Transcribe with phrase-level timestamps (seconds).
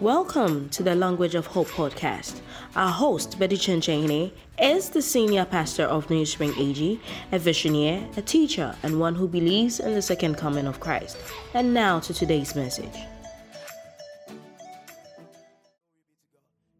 [0.00, 2.40] Welcome to the Language of Hope podcast.
[2.76, 7.00] Our host, Betty Chenchene, is the senior pastor of New Spring AG,
[7.32, 11.18] a visionary, a teacher, and one who believes in the second coming of Christ.
[11.52, 12.94] And now to today's message.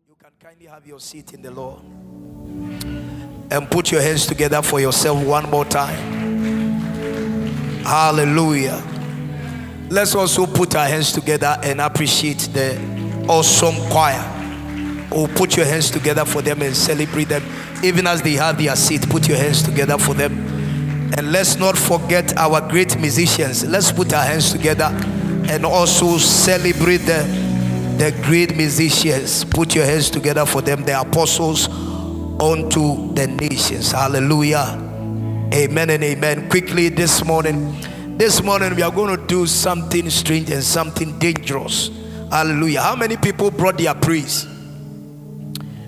[0.07, 1.83] You can kindly have your seat in the Lord
[3.51, 5.99] and put your hands together for yourself one more time.
[7.83, 8.81] Hallelujah.
[9.91, 12.98] Let's also put our hands together and appreciate the
[13.29, 14.25] awesome choir.
[15.11, 17.43] Oh, put your hands together for them and celebrate them.
[17.83, 20.33] Even as they have their seat, put your hands together for them.
[21.17, 23.65] And let's not forget our great musicians.
[23.65, 24.91] Let's put our hands together
[25.49, 27.23] and also celebrate the,
[27.97, 29.45] the great musicians.
[29.45, 31.69] Put your hands together for them, the apostles
[32.41, 33.93] unto the nations.
[33.93, 34.85] Hallelujah.
[35.55, 36.51] Amen and amen.
[36.51, 37.75] Quickly this morning,
[38.19, 41.91] this morning we are going to do something strange and something dangerous.
[42.31, 42.83] Hallelujah.
[42.83, 44.47] How many people brought their praise?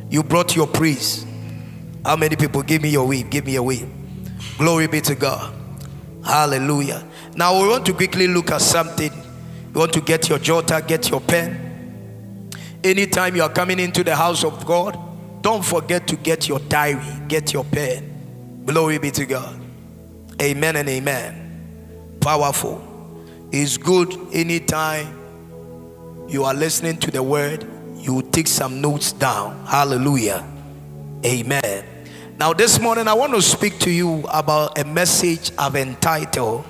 [0.08, 1.26] You brought your praise.
[2.04, 2.62] How many people?
[2.62, 3.30] Give me your wave.
[3.30, 3.88] Give me your wave.
[4.58, 5.54] Glory be to God.
[6.24, 7.06] Hallelujah.
[7.36, 9.12] Now we want to quickly look at something.
[9.12, 12.50] You want to get your jotter, get your pen.
[12.82, 14.98] Anytime you are coming into the house of God,
[15.42, 18.62] don't forget to get your diary, get your pen.
[18.64, 19.60] Glory be to God.
[20.40, 22.16] Amen and amen.
[22.20, 22.86] Powerful.
[23.52, 25.19] It's good anytime
[26.30, 29.66] you are listening to the word, you take some notes down.
[29.66, 30.46] Hallelujah.
[31.24, 31.84] Amen.
[32.38, 36.64] Now, this morning, I want to speak to you about a message I've entitled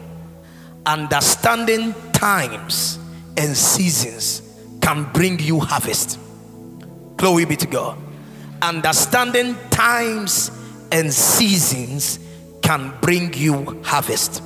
[0.86, 2.98] Understanding Times
[3.36, 4.42] and Seasons
[4.80, 6.19] Can Bring You Harvest.
[7.17, 7.98] Glory be to God.
[8.62, 10.50] Understanding times
[10.91, 12.19] and seasons
[12.62, 14.42] can bring you harvest.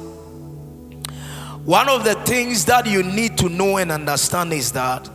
[1.65, 5.09] One of the things that you need to know and understand is that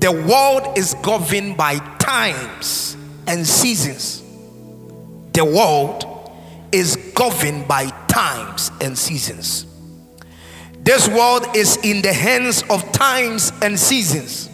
[0.00, 2.96] the world is governed by times
[3.26, 4.22] and seasons.
[5.32, 6.30] The world
[6.72, 9.66] is governed by times and seasons.
[10.78, 14.48] This world is in the hands of times and seasons.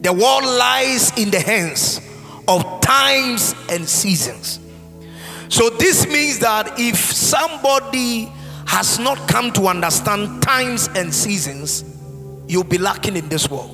[0.00, 2.00] The world lies in the hands
[2.48, 4.58] of times and seasons.
[5.48, 8.32] So, this means that if somebody
[8.66, 11.84] has not come to understand times and seasons,
[12.46, 13.72] you'll be lacking in this world.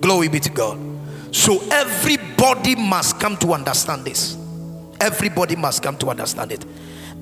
[0.00, 0.78] Glory be to God.
[1.32, 4.36] So everybody must come to understand this.
[5.00, 6.64] Everybody must come to understand it.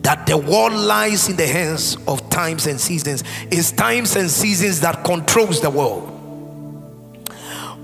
[0.03, 3.25] That the world lies in the hands of times and seasons.
[3.51, 6.15] It's times and seasons that controls the world.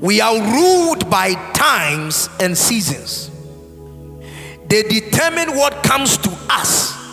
[0.01, 3.31] We are ruled by times and seasons.
[4.69, 7.04] They determine what comes to us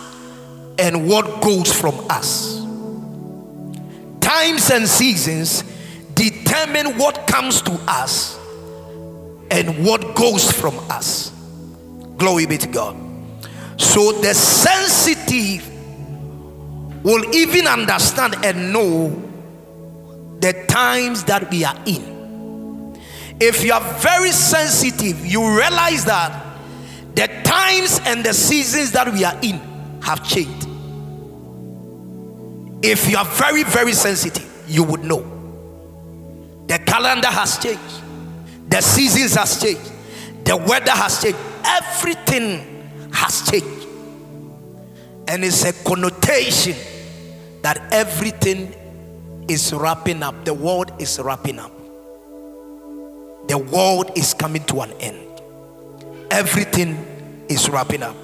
[0.78, 2.60] and what goes from us.
[4.20, 5.64] Times and seasons
[6.14, 8.38] determine what comes to us
[9.50, 11.30] and what goes from us.
[12.16, 12.96] Glory be to God.
[13.76, 15.68] So the sensitive
[17.02, 19.10] will even understand and know
[20.40, 22.96] the times that we are in.
[23.40, 26.46] If you are very sensitive, you realize that
[27.14, 29.71] the times and the seasons that we are in
[30.02, 30.68] have changed.
[32.82, 35.20] If you are very, very sensitive, you would know.
[36.66, 38.02] The calendar has changed,
[38.68, 39.92] the seasons has changed,
[40.44, 43.86] the weather has changed, everything has changed.
[45.28, 46.76] And it's a connotation
[47.62, 48.74] that everything
[49.48, 51.72] is wrapping up, the world is wrapping up,
[53.48, 55.28] the world is coming to an end.
[56.30, 58.16] Everything is wrapping up.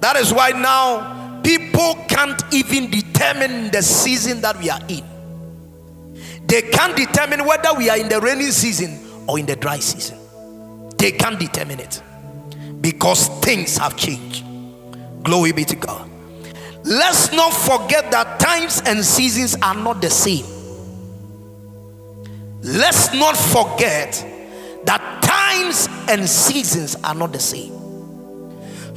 [0.00, 5.04] That is why now people can't even determine the season that we are in.
[6.46, 10.18] They can't determine whether we are in the rainy season or in the dry season.
[10.98, 12.02] They can't determine it
[12.80, 14.44] because things have changed.
[15.22, 16.10] Glory be to God.
[16.84, 20.44] Let's not forget that times and seasons are not the same.
[22.62, 24.12] Let's not forget
[24.84, 27.79] that times and seasons are not the same.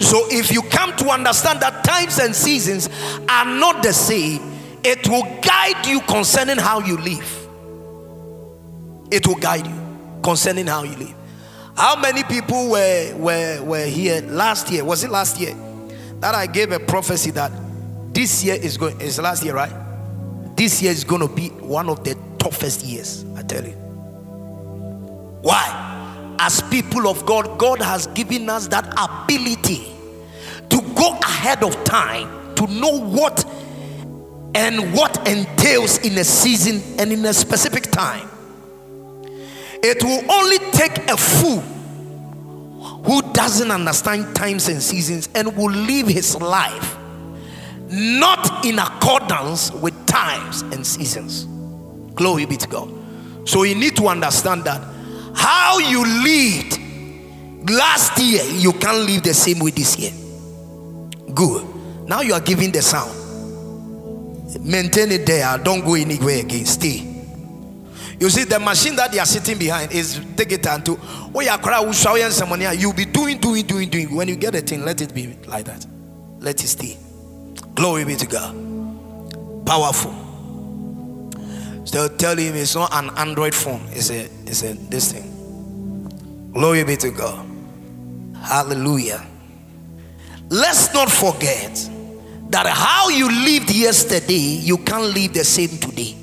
[0.03, 2.89] So, if you come to understand that times and seasons
[3.29, 4.41] are not the same,
[4.83, 7.47] it will guide you concerning how you live.
[9.11, 11.15] It will guide you concerning how you live.
[11.77, 14.83] How many people were, were, were here last year?
[14.83, 15.55] Was it last year
[16.19, 17.51] that I gave a prophecy that
[18.13, 19.73] this year is going, is last year, right?
[20.57, 23.71] This year is going to be one of the toughest years, I tell you.
[25.41, 25.83] Why?
[26.43, 29.92] as people of God, God has given us that ability
[30.69, 33.45] to go ahead of time to know what
[34.55, 38.29] and what entails in a season and in a specific time.
[39.83, 41.59] It will only take a fool
[43.03, 46.97] who doesn't understand times and seasons and will live his life
[47.93, 51.45] not in accordance with times and seasons.
[52.15, 52.91] Glory be to God.
[53.47, 54.81] So you need to understand that
[55.35, 56.79] how you lived
[57.69, 60.11] last year, you can't live the same way this year.
[61.33, 62.07] Good.
[62.07, 63.19] Now you are giving the sound.
[64.61, 65.57] Maintain it there.
[65.57, 66.65] Don't go anywhere again.
[66.65, 67.13] Stay.
[68.19, 71.41] You see, the machine that they are sitting behind is take it and to oh
[71.41, 74.15] you'll be doing, doing, doing, doing.
[74.15, 75.85] When you get a thing, let it be like that.
[76.39, 76.97] Let it stay.
[77.75, 79.65] Glory be to God.
[79.65, 80.13] Powerful.
[81.85, 86.51] So tell him it's not an Android phone, it's a it's a this thing.
[86.53, 87.45] Glory be to God.
[88.41, 89.25] Hallelujah.
[90.53, 91.89] Let's not forget
[92.51, 96.15] that how you lived yesterday, you can't live the same today.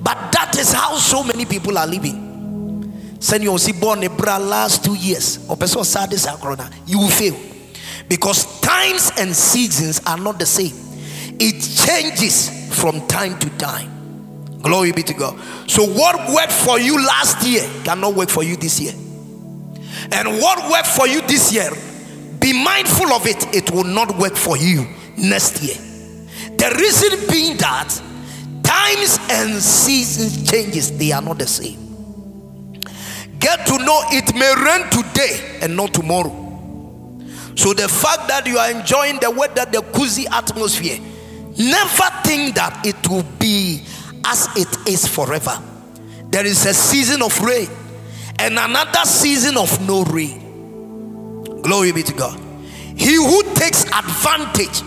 [0.00, 3.18] But that is how so many people are living.
[3.20, 6.26] Send you born bra last two years, or person sadness
[6.86, 7.38] you will fail
[8.08, 10.72] because times and seasons are not the same.
[11.38, 13.90] It changes from time to time.
[14.62, 15.38] Glory be to God.
[15.70, 18.94] So, what worked for you last year cannot work for you this year.
[20.12, 21.70] And what worked for you this year,
[22.40, 25.76] be mindful of it, it will not work for you next year.
[26.56, 27.88] The reason being that
[28.62, 31.78] times and seasons changes, they are not the same.
[33.38, 36.36] Get to know it may rain today and not tomorrow.
[37.56, 40.98] So the fact that you are enjoying the weather, the cozy atmosphere,
[41.58, 43.82] never think that it will be
[44.24, 45.58] as it is forever.
[46.30, 47.68] There is a season of rain
[48.38, 50.49] and another season of no rain.
[51.62, 52.38] Glory be to God.
[52.96, 54.82] He who takes advantage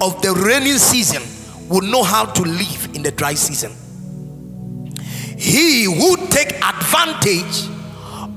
[0.00, 1.22] of the rainy season
[1.68, 3.72] will know how to live in the dry season.
[5.38, 7.68] He who take advantage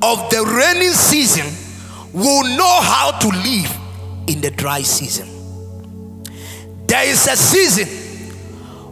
[0.01, 1.45] of the rainy season
[2.13, 3.77] will know how to live
[4.27, 5.27] in the dry season.
[6.87, 7.87] There is a season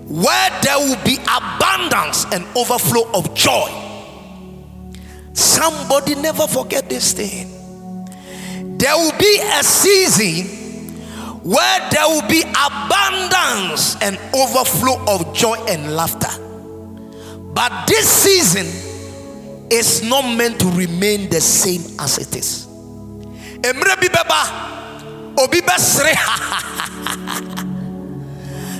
[0.07, 3.69] where there will be abundance and overflow of joy.
[5.34, 7.53] Somebody never forget this thing.
[8.84, 10.46] There will be a season
[11.42, 16.28] where there will be abundance and overflow of joy and laughter.
[17.54, 18.66] But this season
[19.72, 22.64] is not meant to remain the same as it is.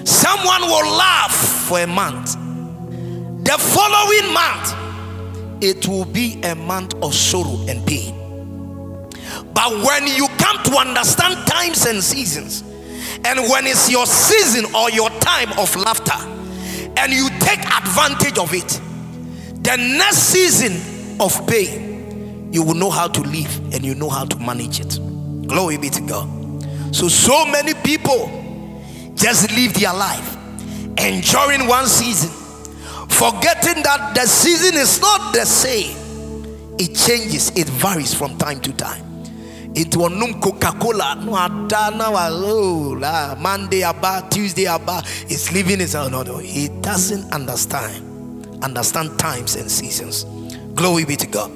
[0.04, 1.34] Someone will laugh
[1.70, 2.34] for a month.
[3.46, 8.23] The following month, it will be a month of sorrow and pain.
[9.54, 12.62] But when you come to understand times and seasons,
[13.26, 16.18] and when it's your season or your time of laughter,
[16.98, 18.82] and you take advantage of it,
[19.64, 24.26] the next season of pain, you will know how to live and you know how
[24.26, 25.00] to manage it.
[25.48, 26.28] Glory be to God.
[26.96, 28.30] So, so many people
[29.16, 30.38] just live their life
[30.98, 32.30] enjoying one season,
[33.10, 35.98] forgetting that the season is not the same.
[36.80, 39.13] It changes, it varies from time to time.
[39.76, 42.96] It will num Coca-Cola, no adana oh
[43.40, 45.80] Monday about Tuesday about it's living.
[46.12, 48.64] No, no, he doesn't understand.
[48.64, 50.26] Understand times and seasons.
[50.76, 51.52] Glory be to God.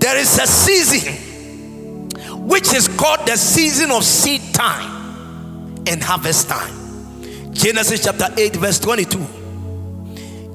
[0.00, 2.08] There is a season
[2.46, 6.72] which is called the season of seed time and harvest time.
[7.52, 9.26] Genesis chapter 8, verse 22.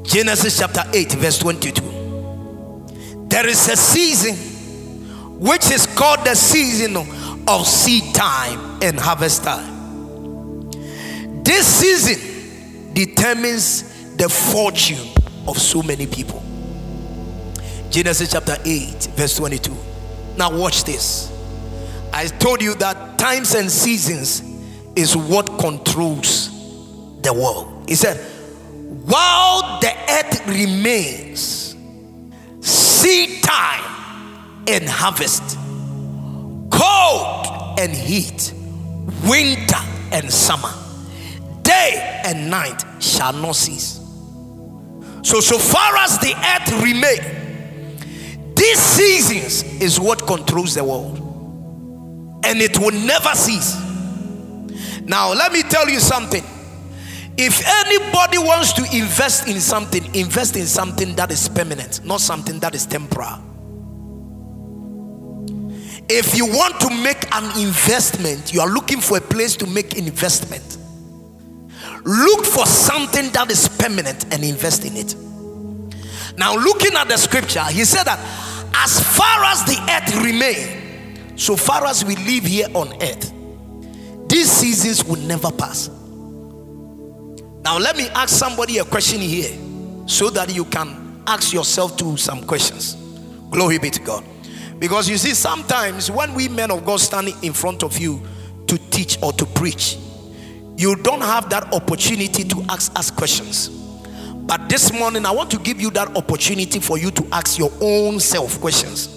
[0.04, 3.28] Genesis chapter 8, verse 22.
[3.28, 4.36] There is a season
[5.40, 6.98] which is called the season
[7.48, 10.72] of seed time and harvest time.
[11.44, 15.08] This season determines the fortune
[15.48, 16.44] of so many people.
[17.92, 19.76] Genesis chapter 8, verse 22.
[20.38, 21.32] Now, watch this.
[22.12, 24.42] I told you that times and seasons
[24.96, 26.50] is what controls
[27.22, 27.86] the world.
[27.88, 28.18] He said,
[29.06, 31.76] While the earth remains,
[32.62, 33.97] seed time
[34.68, 35.58] and harvest,
[36.72, 38.54] cold and heat,
[39.28, 39.78] winter
[40.12, 40.74] and summer,
[41.62, 44.00] day and night shall not cease.
[45.24, 51.18] So, so far as the earth remains, these seasons is what controls the world,
[52.44, 53.76] and it will never cease.
[55.04, 56.44] Now, let me tell you something
[57.38, 62.60] if anybody wants to invest in something, invest in something that is permanent, not something
[62.60, 63.44] that is temporal.
[66.10, 69.98] If you want to make an investment, you are looking for a place to make
[69.98, 70.78] investment.
[72.06, 75.16] Look for something that is permanent and invest in it.
[76.38, 78.20] Now, looking at the scripture, he said that
[78.74, 83.34] as far as the earth remain, so far as we live here on earth,
[84.30, 85.90] these seasons will never pass.
[87.64, 89.52] Now, let me ask somebody a question here
[90.06, 92.96] so that you can ask yourself to some questions.
[93.52, 94.24] Glory be to God.
[94.80, 98.22] Because you see, sometimes when we men of God stand in front of you
[98.68, 99.98] to teach or to preach,
[100.78, 103.70] you don't have that opportunity to ask us questions.
[104.48, 107.72] But this morning, I want to give you that opportunity for you to ask your
[107.82, 109.10] own self questions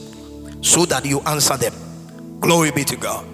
[0.62, 1.72] so that you answer them.
[2.40, 3.26] Glory be to God.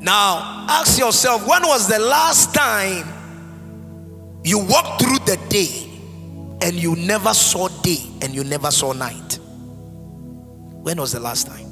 [0.00, 3.06] Now, ask yourself when was the last time
[4.42, 5.90] you walked through the day
[6.62, 9.38] and you never saw day and you never saw night?
[10.82, 11.66] When was the last time?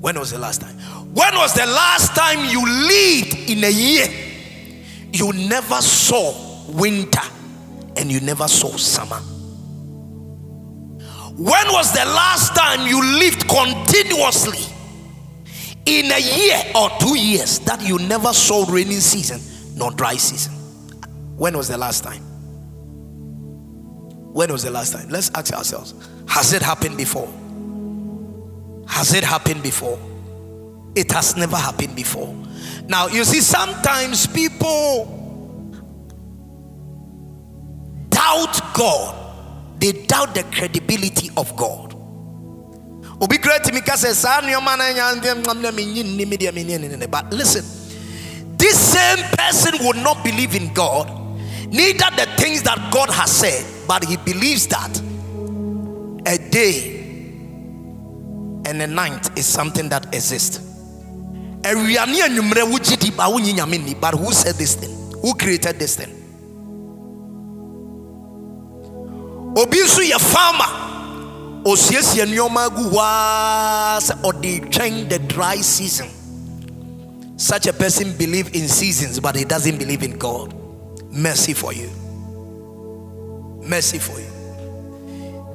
[0.00, 0.76] When was the last time?
[1.14, 4.06] When was the last time you lived in a year?
[5.12, 6.34] You never saw
[6.68, 7.22] winter
[7.96, 9.20] and you never saw summer.
[11.36, 14.58] When was the last time you lived continuously
[15.86, 19.40] in a year or two years that you never saw rainy season
[19.76, 20.52] nor dry season?
[21.36, 22.22] When was the last time?
[24.34, 25.08] When was the last time?
[25.08, 25.94] Let's ask ourselves
[26.28, 27.28] Has it happened before?
[28.88, 29.98] Has it happened before?
[30.94, 32.34] It has never happened before.
[32.86, 35.22] Now, you see, sometimes people
[38.08, 41.92] doubt God, they doubt the credibility of God.
[47.10, 47.64] But listen,
[48.56, 51.08] this same person would not believe in God,
[51.68, 55.00] neither the things that God has said, but he believes that
[56.26, 57.00] a day
[58.66, 60.58] and a night is something that exists.
[61.62, 61.74] But
[64.14, 64.90] who said this thing?
[65.20, 66.10] Who created this thing?
[69.56, 70.68] Obi nso yɛ farmer
[71.64, 74.14] osiesie nneɛma agu hɔ sɛ
[74.70, 76.08] twɛn the dry season.
[77.36, 80.52] Such a person believe in seasons, but he doesn't believe in God.
[81.10, 81.88] Mercy for you.
[83.62, 84.33] Mercy for you.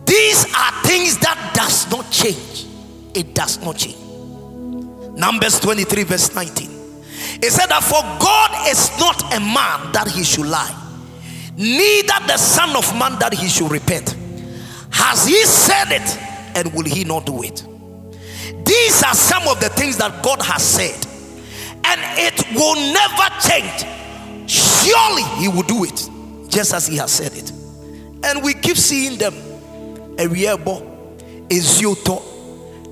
[0.09, 2.65] These are things that does not change.
[3.13, 3.97] It does not change.
[5.15, 6.67] Numbers 23, verse 19.
[7.41, 10.75] It said that for God is not a man that he should lie,
[11.55, 14.15] neither the Son of Man that he should repent.
[14.91, 16.17] Has he said it
[16.55, 17.63] and will he not do it?
[18.65, 21.05] These are some of the things that God has said,
[21.85, 23.85] and it will never change.
[24.49, 26.09] Surely he will do it
[26.49, 27.51] just as he has said it.
[28.25, 29.33] And we keep seeing them.
[30.19, 32.21] Eriebo, Ezioto,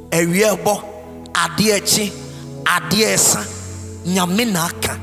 [0.09, 0.75] Eriebo,
[1.33, 2.09] Adiechi,
[2.63, 3.43] Adiesa,
[4.05, 4.95] Nyaminaka,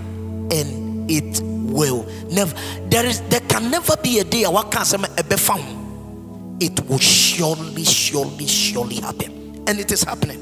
[0.53, 2.55] and it will never
[2.89, 4.51] there is there can never be a day a
[4.85, 6.63] say ebe found.
[6.63, 9.65] It will surely, surely, surely happen.
[9.67, 10.41] And it is happening.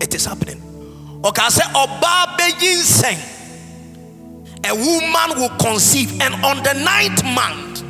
[0.00, 0.60] It is happening.
[1.24, 2.82] Okay, I say Oba Beijing
[4.64, 7.82] a woman will conceive, and on the ninth month,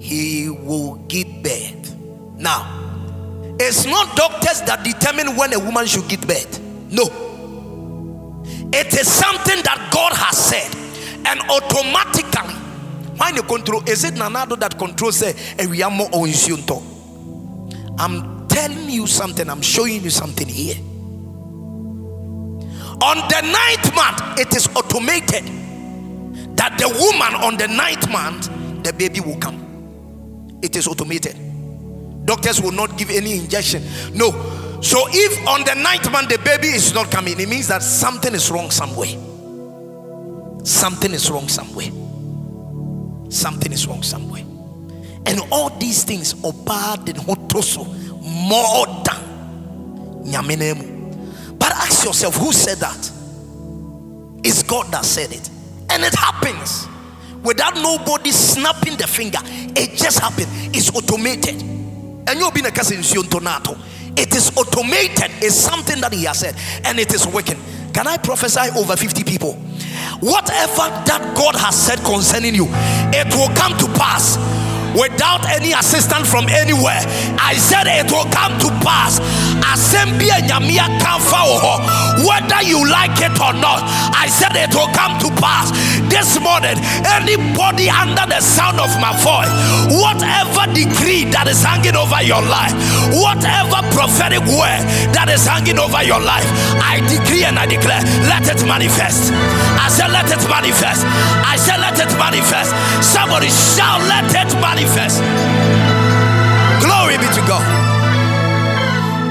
[0.00, 1.94] he will give birth.
[2.36, 2.76] Now,
[3.58, 6.60] it's not doctors that determine when a woman should give birth.
[6.90, 7.04] No.
[8.72, 10.74] It is something that God has said,
[11.26, 12.54] and automatically,
[13.18, 16.82] when you control, is it Nanado that controls eh, or Insunto?
[17.98, 20.76] I'm telling you something, I'm showing you something here.
[23.02, 25.44] On the ninth month, it is automated
[26.56, 28.48] that the woman on the ninth month,
[28.84, 29.69] the baby will come.
[30.62, 31.36] It is automated.
[32.26, 33.82] Doctors will not give any injection.
[34.14, 34.30] No.
[34.82, 38.34] So if on the ninth month the baby is not coming, it means that something
[38.34, 39.08] is wrong somewhere.
[40.64, 41.90] Something is wrong somewhere.
[43.30, 44.44] Something is wrong somewhere.
[45.26, 47.86] And all these things are bad and hotoso
[48.22, 49.30] more than.
[51.58, 53.10] But ask yourself, who said that?
[54.44, 55.50] It's God that said it.
[55.90, 56.86] And it happens
[57.42, 59.38] without nobody snapping the finger.
[59.42, 60.48] It just happened.
[60.74, 61.62] It's automated.
[61.62, 62.70] And you'll be in a
[64.16, 65.30] It is automated.
[65.42, 66.54] It's something that he has said,
[66.84, 67.58] and it is working.
[67.92, 69.54] Can I prophesy over 50 people?
[70.20, 72.66] Whatever that God has said concerning you,
[73.12, 74.36] it will come to pass
[74.94, 77.00] without any assistance from anywhere.
[77.38, 79.20] I said it will come to pass.
[82.26, 83.82] Whether you like it or not.
[84.16, 85.70] I said it will come to pass.
[86.10, 89.50] This morning, anybody under the sound of my voice,
[89.94, 92.74] whatever decree that is hanging over your life,
[93.14, 94.82] whatever prophetic word
[95.14, 96.44] that is hanging over your life,
[96.82, 99.32] I decree and I declare, let it manifest.
[99.78, 101.06] I said, let it manifest.
[101.46, 102.74] I said, let it manifest.
[103.04, 105.20] Somebody shout, let it manifest manifest.
[106.82, 107.64] Glory be to God.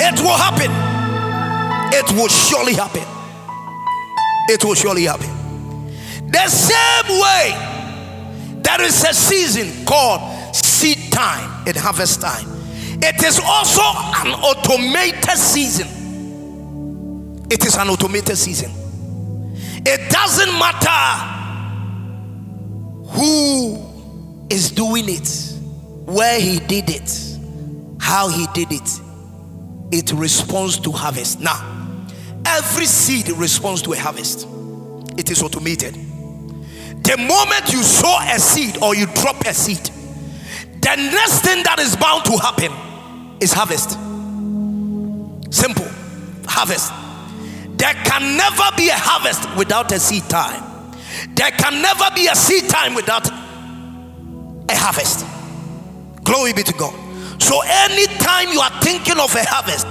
[0.02, 0.72] It will happen.
[1.94, 3.04] It will surely happen.
[4.50, 5.30] It will surely happen.
[6.32, 12.48] The same way, there is a season called seed time and harvest time.
[13.02, 15.88] It is also an automated season.
[17.50, 18.72] It is an automated season.
[19.86, 21.40] It doesn't matter
[23.12, 23.89] who
[24.50, 25.30] is doing it,
[26.06, 27.38] where he did it,
[28.00, 28.90] how he did it.
[29.92, 31.40] It responds to harvest.
[31.40, 31.58] Now,
[32.46, 34.48] every seed responds to a harvest,
[35.18, 35.94] it is automated.
[35.94, 39.90] The moment you sow a seed or you drop a seed,
[40.82, 42.72] the next thing that is bound to happen
[43.42, 43.92] is harvest.
[45.52, 45.88] Simple
[46.46, 46.92] harvest.
[47.78, 50.64] There can never be a harvest without a seed time.
[51.34, 53.28] There can never be a seed time without
[54.70, 55.26] a harvest.
[56.24, 56.94] Glory be to God.
[57.42, 59.88] So, anytime you are thinking of a harvest,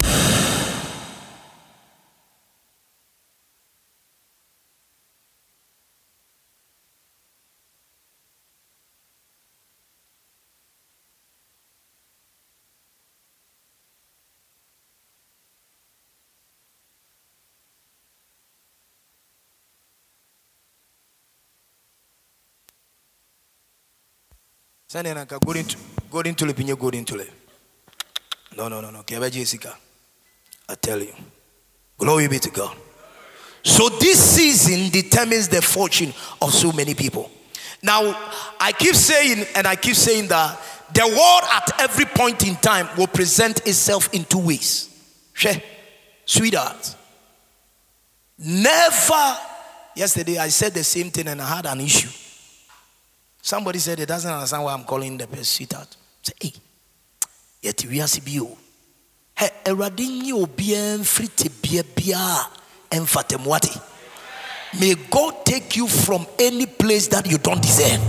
[24.88, 25.38] sɛdeɛ nanka
[26.10, 27.30] golden tulip nyɛ golden tulip
[28.56, 29.76] no no no no kɛbɛgye Jessica.
[30.68, 31.14] i tell you.
[31.98, 32.74] Glory be to god.
[33.62, 37.30] So this season determines the fortune of so many people.
[37.82, 38.00] Now
[38.58, 40.58] i keep saying and i keep saying that
[40.94, 44.88] the world at every point in time will present itself in two ways.
[46.24, 46.96] Sweetheart.
[48.38, 49.36] Never
[49.94, 52.08] yesterday i said the same thing and i had an issue
[53.42, 55.96] Somebody said he doesn't understand why I'm calling the person sweetheart.
[56.22, 56.52] Say, hey,
[57.62, 58.56] yet we are CBO.
[59.36, 62.46] Hey, Eradini obien frite bia bia
[62.90, 63.80] enfatemwati.
[64.80, 68.00] May God take you from any place that you don't deserve.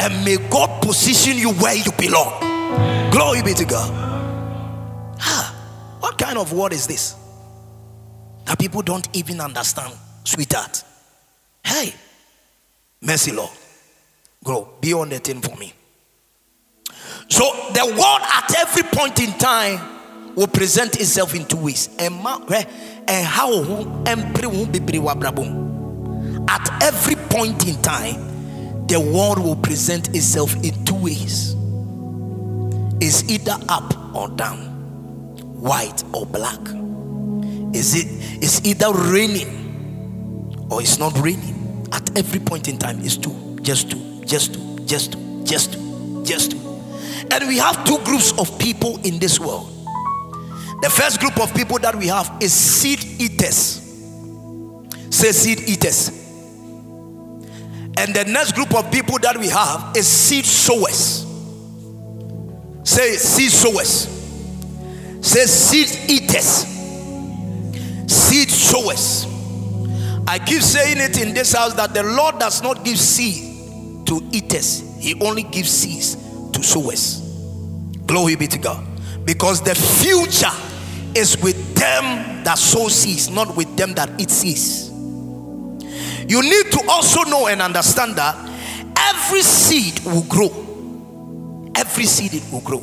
[0.00, 2.40] And may God position you where you belong.
[3.10, 3.90] Glory be to God.
[5.20, 5.54] Ah,
[6.00, 7.14] what kind of word is this?
[8.46, 9.92] That people don't even understand,
[10.24, 10.82] sweetheart.
[11.62, 11.94] Hey,
[13.00, 13.50] mercy, Lord.
[14.42, 14.68] Grow.
[14.80, 15.74] Be on the thing for me.
[17.28, 21.88] So the world at every point in time will present itself in two ways.
[21.98, 22.14] And
[22.50, 22.64] eh,
[23.06, 23.52] eh, how
[26.48, 31.54] at every point in time, the world will present itself in two ways.
[33.00, 34.58] Is either up or down,
[35.60, 36.60] white or black.
[37.74, 41.86] Is it is either raining or it's not raining.
[41.92, 45.78] At every point in time, it's two, just two just just just
[46.24, 46.52] just.
[47.32, 49.68] And we have two groups of people in this world.
[50.82, 53.80] The first group of people that we have is seed eaters.
[55.10, 56.08] Say seed eaters.
[57.98, 61.26] And the next group of people that we have is seed sowers.
[62.82, 64.08] Say seed sowers.
[65.20, 66.64] Say seed eaters.
[68.10, 69.26] Seed sowers.
[70.26, 73.49] I keep saying it in this house that the Lord does not give seed
[74.10, 76.16] to eaters, he only gives seeds
[76.50, 77.20] to sowers.
[78.06, 78.84] Glory be to God.
[79.24, 80.50] Because the future
[81.14, 84.90] is with them that sow seeds, not with them that eat seeds.
[86.28, 88.34] You need to also know and understand that
[88.96, 91.70] every seed will grow.
[91.76, 92.80] Every seed it will grow.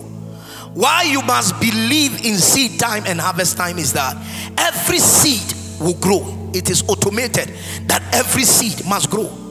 [0.73, 4.15] Why you must believe in seed time and harvest time is that
[4.57, 6.51] every seed will grow.
[6.53, 7.49] It is automated
[7.87, 9.46] that every seed must grow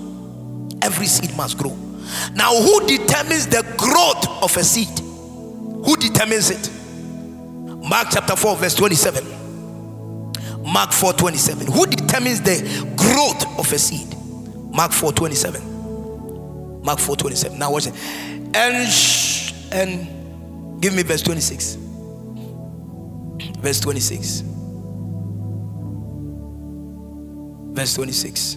[0.87, 1.77] every seed must grow.
[2.35, 4.89] Now, who determines the growth of a seed?
[5.01, 6.71] Who determines it?
[7.89, 9.25] Mark chapter 4, verse 27.
[10.63, 11.67] Mark 4 27.
[11.73, 12.59] Who determines the
[12.97, 14.15] growth of a seed?
[14.73, 16.83] Mark 4 27.
[16.83, 17.59] Mark 4 27.
[17.59, 17.95] Now, watch it.
[18.55, 21.77] And, sh- and give me verse 26.
[23.61, 24.43] Verse 26.
[27.75, 28.55] Verse 26.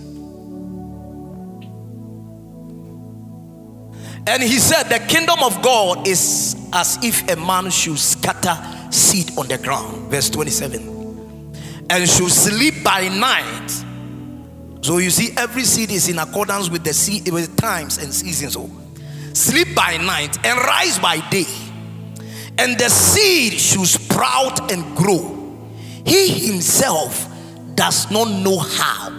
[4.29, 8.55] And he said, The kingdom of God is as if a man should scatter
[8.91, 10.11] seed on the ground.
[10.11, 11.55] Verse 27.
[11.89, 13.69] And should sleep by night.
[14.81, 18.53] So you see, every seed is in accordance with the with times and seasons.
[18.53, 18.69] So
[19.33, 21.47] sleep by night and rise by day.
[22.59, 25.57] And the seed should sprout and grow.
[26.05, 27.27] He himself
[27.73, 29.09] does not know how.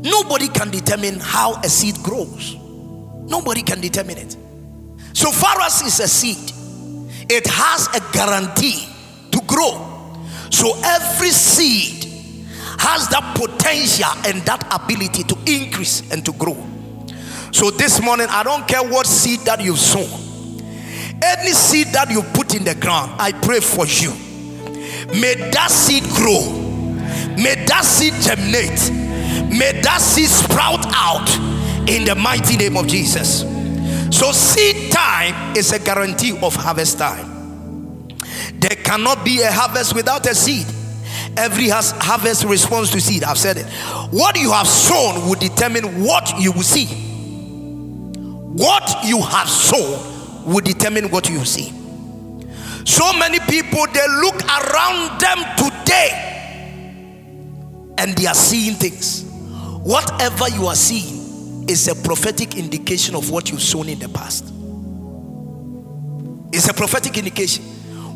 [0.00, 2.56] Nobody can determine how a seed grows.
[3.32, 4.36] Nobody can determine it.
[5.14, 6.52] So far as it's a seed,
[7.30, 8.86] it has a guarantee
[9.30, 10.18] to grow.
[10.50, 12.04] So every seed
[12.78, 16.62] has that potential and that ability to increase and to grow.
[17.52, 20.10] So this morning, I don't care what seed that you've sown,
[21.22, 24.10] any seed that you put in the ground, I pray for you.
[25.18, 26.52] May that seed grow,
[27.42, 28.90] may that seed germinate,
[29.50, 31.51] may that seed sprout out
[31.88, 33.40] in the mighty name of Jesus.
[34.16, 38.08] So, seed time is a guarantee of harvest time.
[38.54, 40.66] There cannot be a harvest without a seed.
[41.36, 43.24] Every has harvest responds to seed.
[43.24, 43.66] I've said it.
[44.10, 46.86] What you have sown will determine what you will see.
[48.54, 51.72] What you have sown will determine what you see.
[52.84, 56.28] So many people they look around them today
[57.98, 59.24] and they are seeing things.
[59.82, 61.21] Whatever you are seeing
[61.68, 64.52] is a prophetic indication of what you've sown in the past.
[66.52, 67.64] It's a prophetic indication.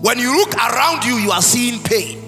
[0.02, 2.22] When you look around you, you are seeing pain.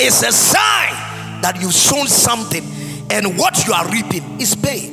[0.00, 2.64] It's a sign that you've sown something
[3.10, 4.92] and what you are reaping is pain.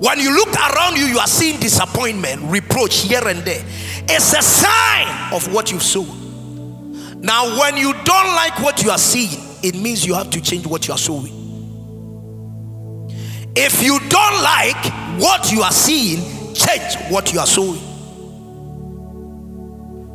[0.00, 3.64] When you look around you, you are seeing disappointment, reproach here and there.
[4.08, 7.20] It's a sign of what you've sown.
[7.20, 10.66] Now, when you don't like what you are seeing, it means you have to change
[10.66, 11.37] what you are sowing.
[13.60, 17.82] If you don't like what you are seeing, change what you are sowing.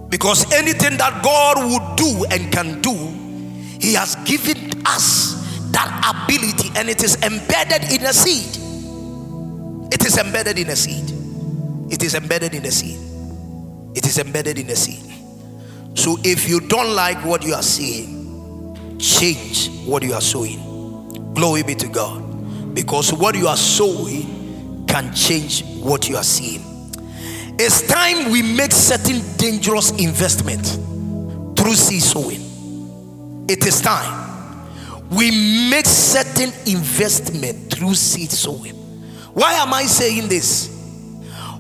[0.10, 2.94] Because anything that God would do and can do,
[3.82, 5.34] He has given us
[5.72, 8.62] that ability and it is embedded in a seed.
[9.92, 11.12] It is embedded in a seed.
[11.92, 12.98] It is embedded in a seed.
[13.94, 15.04] It is embedded in a seed.
[15.96, 21.34] So if you don't like what you are seeing, change what you are sowing.
[21.34, 22.23] Glory be to God.
[22.74, 26.62] Because what you are sowing can change what you are seeing.
[27.60, 30.66] It's time we make certain dangerous investment
[31.58, 33.46] through seed sowing.
[33.48, 34.24] It is time
[35.14, 38.74] we make certain investment through seed sowing.
[39.34, 40.70] Why am I saying this?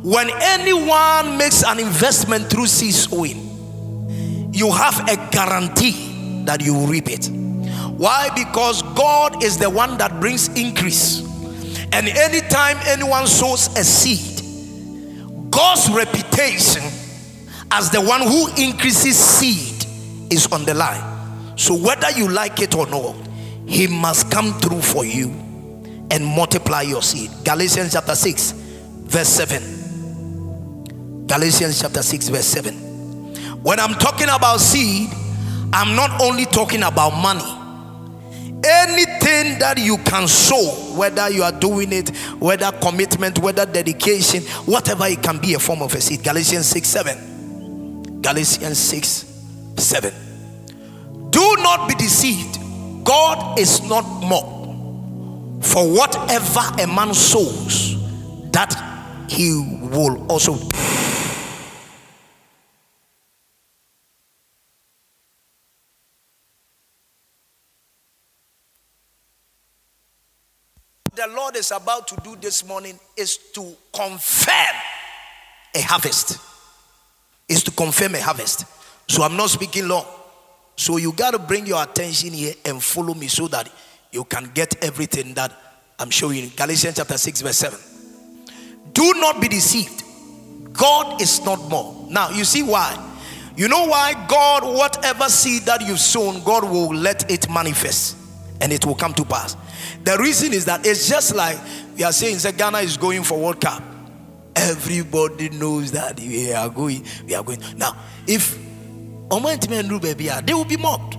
[0.02, 6.88] When anyone makes an investment through seed sowing, you have a guarantee that you will
[6.88, 7.30] reap it.
[7.98, 8.30] Why?
[8.36, 11.22] Because God is the one that brings increase.
[11.92, 14.42] And anytime anyone sows a seed,
[15.52, 16.82] God's reputation
[17.72, 19.86] as the one who increases seed
[20.32, 21.58] is on the line.
[21.58, 23.16] So whether you like it or not,
[23.68, 25.30] he must come through for you
[26.10, 27.32] and multiply your seed.
[27.46, 31.26] Galatians chapter 6, verse 7.
[31.28, 32.74] Galatians chapter 6, verse 7.
[33.64, 35.10] When I'm talking about seed,
[35.72, 37.63] I'm not only talking about money.
[38.66, 45.06] Anything that you can sow, whether you are doing it, whether commitment, whether dedication, whatever
[45.08, 46.24] it can be a form of a seed.
[46.24, 48.22] Galatians 6 7.
[48.22, 49.26] Galatians 6
[49.78, 50.14] 7.
[51.30, 52.58] Do not be deceived.
[53.04, 55.66] God is not mocked.
[55.66, 57.98] For whatever a man sows,
[58.52, 58.76] that
[59.30, 60.56] he will also.
[71.24, 74.76] The Lord is about to do this morning is to confirm
[75.74, 76.38] a harvest.
[77.48, 78.66] Is to confirm a harvest.
[79.08, 80.06] So I'm not speaking long.
[80.76, 83.70] So you got to bring your attention here and follow me so that
[84.12, 85.54] you can get everything that
[85.98, 86.50] I'm showing you.
[86.50, 87.80] Galatians chapter 6, verse 7.
[88.92, 90.04] Do not be deceived.
[90.74, 92.06] God is not more.
[92.10, 93.02] Now, you see why?
[93.56, 98.18] You know why God, whatever seed that you've sown, God will let it manifest
[98.60, 99.56] and it will come to pass.
[100.04, 101.58] The reason is that it's just like
[101.98, 103.82] we are saying that Ghana is going for World Cup.
[104.56, 107.62] Everybody knows that we are going, we are going.
[107.78, 107.96] Now,
[108.28, 108.58] if
[109.30, 111.18] they will be mocked.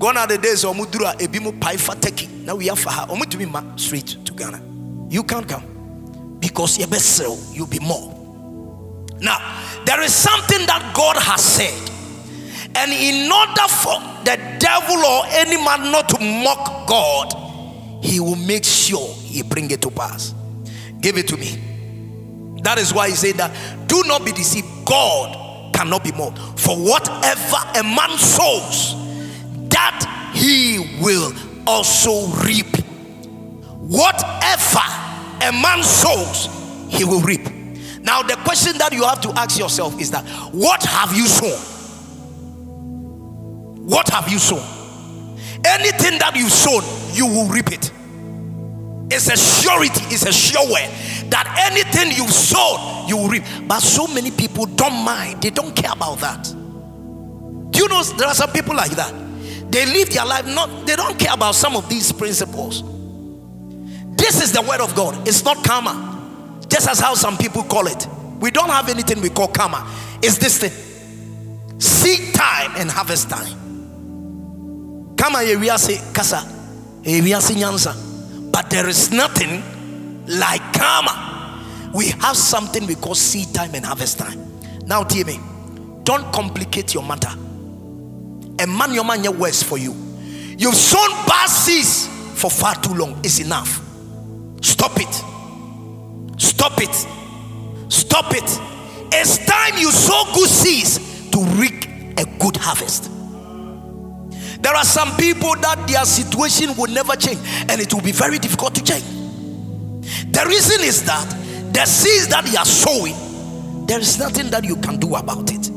[0.00, 2.44] Gone are the days of Mudura, Ebimu Paifa Teki.
[2.44, 3.06] Now we have for her.
[3.46, 4.62] ma straight to Ghana.
[5.10, 7.20] You can't come because best
[7.52, 8.16] you'll be more.
[9.20, 9.38] Now,
[9.84, 11.89] there is something that God has said,
[12.74, 17.34] and in order for the devil or any man not to mock God,
[18.02, 20.34] he will make sure he bring it to pass.
[21.00, 22.60] Give it to me.
[22.62, 24.66] That is why he said that do not be deceived.
[24.84, 26.38] God cannot be mocked.
[26.60, 28.94] For whatever a man sows,
[29.70, 31.32] that he will
[31.66, 32.66] also reap.
[33.78, 34.80] Whatever
[35.42, 36.48] a man sows,
[36.88, 37.48] he will reap.
[38.02, 41.79] Now, the question that you have to ask yourself is that what have you sown?
[43.90, 44.62] What have you sown?
[45.64, 47.90] Anything that you've sown, you will reap it.
[49.12, 50.86] It's a surety, it's a sure way.
[51.30, 53.42] that anything you've sowed, you will reap.
[53.66, 56.44] But so many people don't mind, they don't care about that.
[56.44, 59.12] Do you know there are some people like that?
[59.72, 62.84] They live their life, not they don't care about some of these principles.
[64.16, 66.06] This is the word of God, it's not karma.
[66.68, 68.06] Just as how some people call it.
[68.38, 69.84] We don't have anything we call karma.
[70.22, 70.70] It's this thing
[71.80, 73.69] seed time and harvest time.
[75.20, 75.40] Karma,
[75.76, 76.36] say kasa,
[77.02, 78.50] nyansa.
[78.50, 79.62] But there is nothing
[80.26, 81.92] like karma.
[81.92, 84.40] We have something we call seed time and harvest time.
[84.86, 85.38] Now, dear me,
[86.04, 87.28] don't complicate your matter.
[87.28, 89.92] A man, your man, your words for you.
[90.56, 92.06] You've sown bad seeds
[92.40, 93.20] for far too long.
[93.22, 93.78] It's enough.
[94.62, 95.12] Stop it.
[96.40, 97.06] Stop it.
[97.92, 98.58] Stop it.
[99.12, 101.84] It's time you sow good seeds to reap
[102.18, 103.19] a good harvest.
[104.62, 108.38] There are some people that their situation will never change and it will be very
[108.38, 109.04] difficult to change.
[110.32, 111.28] The reason is that
[111.72, 115.70] the seeds that you are sowing, there is nothing that you can do about it.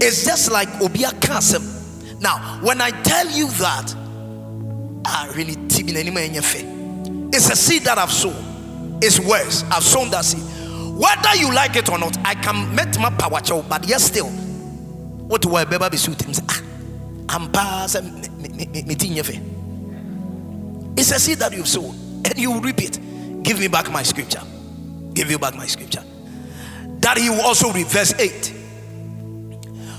[0.00, 2.20] It's just like Obia Kasem.
[2.20, 3.94] Now, when I tell you that,
[5.04, 5.56] I really
[7.34, 9.64] it's a seed that I've sown It's worse.
[9.70, 10.42] I've sown that seed.
[10.98, 14.28] Whether you like it or not, I can met my power but yes, still.
[14.28, 16.34] What do I be suiting?
[17.32, 17.94] I'm pass
[20.96, 22.98] It's a seed that you've sown, and you repeat.
[23.42, 24.42] Give me back my scripture.
[25.14, 26.04] Give you back my scripture.
[27.00, 28.52] That he will also read verse 8.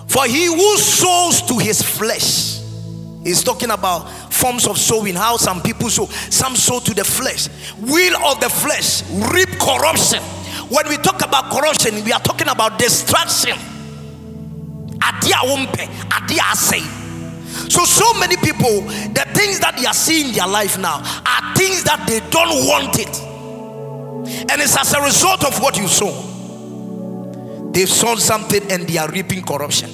[0.08, 2.54] For he who sows to his flesh
[3.24, 6.08] He's talking about forms of sowing, how some people sow.
[6.08, 7.48] Some sow to the flesh.
[7.80, 9.02] Will of the flesh
[9.34, 10.22] reap corruption.
[10.69, 13.58] When we talk about corruption, we are talking about destruction.
[17.70, 21.56] So, so many people, the things that they are seeing in their life now are
[21.56, 23.20] things that they don't want it.
[24.52, 27.72] And it's as a result of what you sow.
[27.72, 29.89] They've sown something and they are reaping corruption.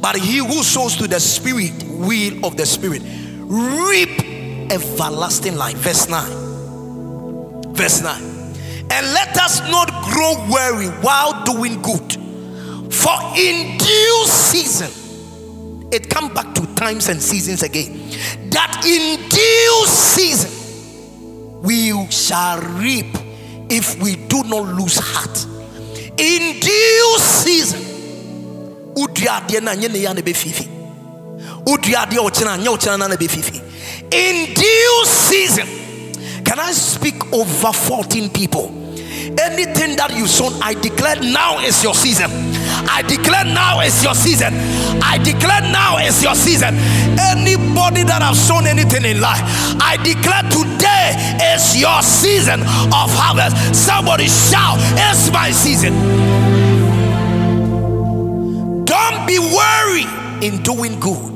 [0.00, 5.76] But he who sows to the spirit, will of the spirit, reap everlasting life.
[5.76, 7.74] Verse 9.
[7.74, 8.22] Verse 9.
[8.90, 12.12] And let us not grow weary while doing good.
[12.92, 14.90] For in due season,
[15.92, 17.92] it comes back to times and seasons again.
[18.50, 23.06] That in due season we shall reap
[23.70, 25.46] if we do not lose heart.
[26.18, 27.80] In due season
[34.10, 35.66] in due season
[36.44, 38.66] can i speak over 14 people
[39.40, 42.30] anything that you sown i declare now is your season
[42.90, 44.52] i declare now is your season
[45.02, 46.74] i declare now is your season
[47.34, 49.40] anybody that have sown anything in life
[49.80, 51.14] i declare today
[51.54, 55.92] is your season of harvest somebody shout it's my season
[58.84, 60.08] don't be worried
[60.42, 61.32] in doing good.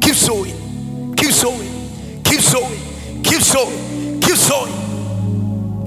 [0.00, 4.79] Keep sowing, keep sowing, keep sowing, keep sowing, keep sowing.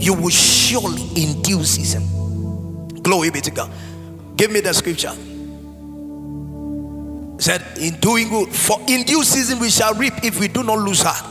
[0.04, 2.04] You will surely in due season.
[3.02, 3.72] Glory be to God.
[4.36, 5.14] Give me the scripture.
[7.42, 10.80] said, In doing good, for in due season we shall reap if we do not
[10.80, 11.26] lose heart.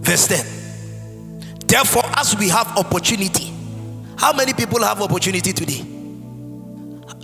[0.00, 1.56] Verse 10.
[1.66, 3.52] Therefore, as we have opportunity,
[4.16, 5.84] how many people have opportunity today?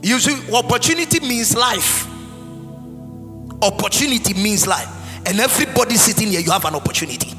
[0.03, 2.07] You see, opportunity means life.
[3.63, 4.89] Opportunity means life.
[5.27, 7.36] And everybody sitting here, you have an opportunity.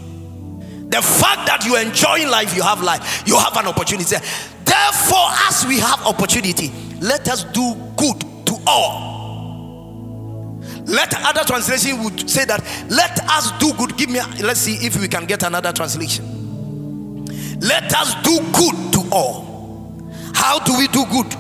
[0.90, 4.16] The fact that you are enjoying life, you have life, you have an opportunity.
[4.64, 6.72] Therefore, as we have opportunity,
[7.02, 9.18] let us do good to all.
[10.86, 13.98] Let other translation would say that let us do good.
[13.98, 17.26] Give me, let's see if we can get another translation.
[17.60, 20.10] Let us do good to all.
[20.34, 21.36] How do we do good?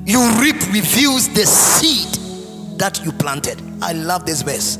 [0.05, 3.59] you reap reveals the seed that you planted.
[3.81, 4.77] I love this verse.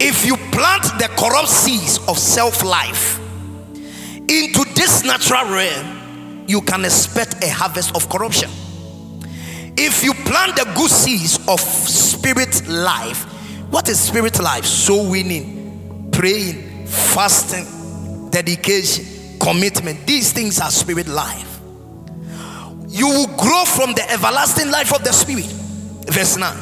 [0.00, 3.20] If you plant the corrupt seeds of self life
[4.28, 8.50] into this natural realm, you can expect a harvest of corruption.
[9.78, 13.22] If you plant the good seeds of spirit life,
[13.70, 14.64] what is spirit life?
[14.64, 20.06] Soul winning, praying, fasting, dedication, commitment.
[20.06, 21.60] These things are spirit life.
[22.88, 25.46] You will grow from the everlasting life of the spirit.
[26.08, 26.56] Verse 9.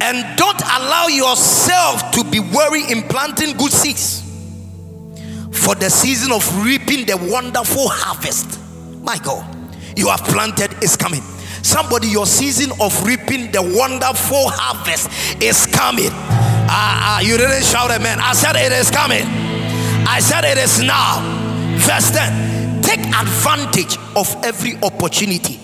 [0.00, 4.22] And don't allow yourself to be weary in planting good seeds
[5.52, 8.58] for the season of reaping the wonderful harvest.
[9.02, 9.44] My God,
[9.96, 11.22] you have planted is coming.
[11.62, 15.08] Somebody, your season of reaping the wonderful harvest
[15.40, 16.10] is coming.
[16.10, 18.18] Ah, uh, uh, you didn't shout amen.
[18.20, 19.51] I said it is coming.
[20.06, 21.20] I said it is now.
[21.78, 25.58] Verse 10 Take advantage of every opportunity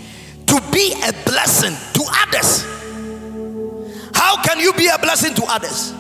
[0.46, 2.64] to be a blessing to others.
[4.14, 5.92] How can you be a blessing to others?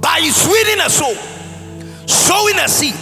[0.00, 1.14] By sweetening a soul,
[2.06, 2.94] sowing a seed.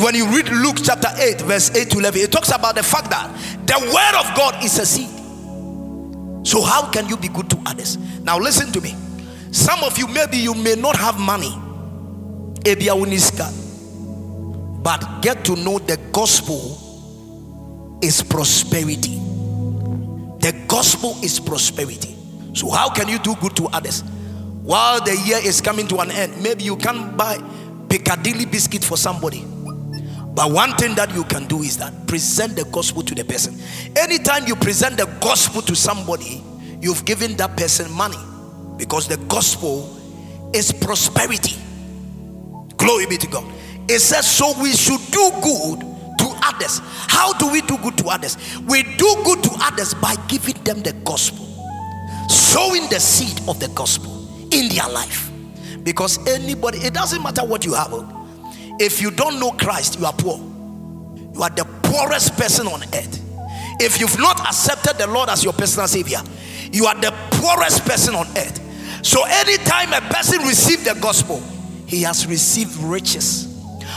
[0.00, 3.10] When you read Luke chapter 8, verse 8 to 11, it talks about the fact
[3.10, 3.28] that
[3.66, 5.08] the word of God is a seed.
[6.46, 7.96] So, how can you be good to others?
[8.22, 8.94] Now, listen to me.
[9.52, 11.52] Some of you, maybe you may not have money,
[14.82, 19.16] but get to know the gospel is prosperity.
[20.40, 22.16] The gospel is prosperity.
[22.54, 24.02] So, how can you do good to others?
[24.62, 27.38] While the year is coming to an end, maybe you can buy
[27.88, 29.44] Piccadilly biscuit for somebody.
[30.34, 33.58] But one thing that you can do is that present the gospel to the person.
[33.96, 36.42] Anytime you present the gospel to somebody,
[36.80, 38.16] you've given that person money
[38.76, 39.96] because the gospel
[40.54, 41.56] is prosperity.
[42.76, 43.44] Glory be to God.
[43.90, 46.80] It says, So we should do good to others.
[47.08, 48.36] How do we do good to others?
[48.68, 51.44] We do good to others by giving them the gospel,
[52.28, 55.30] sowing the seed of the gospel in their life.
[55.82, 57.92] Because anybody, it doesn't matter what you have
[58.80, 60.38] if you don't know Christ, you are poor.
[61.34, 63.20] You are the poorest person on earth.
[63.78, 66.20] If you've not accepted the Lord as your personal Savior,
[66.72, 68.58] you are the poorest person on earth.
[69.04, 71.42] So, anytime a person receives the gospel,
[71.86, 73.49] he has received riches.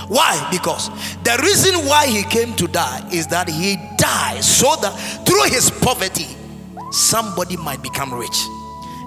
[0.07, 0.47] Why?
[0.51, 0.89] Because
[1.23, 4.91] the reason why he came to die is that he died so that
[5.25, 6.27] through his poverty,
[6.91, 8.37] somebody might become rich.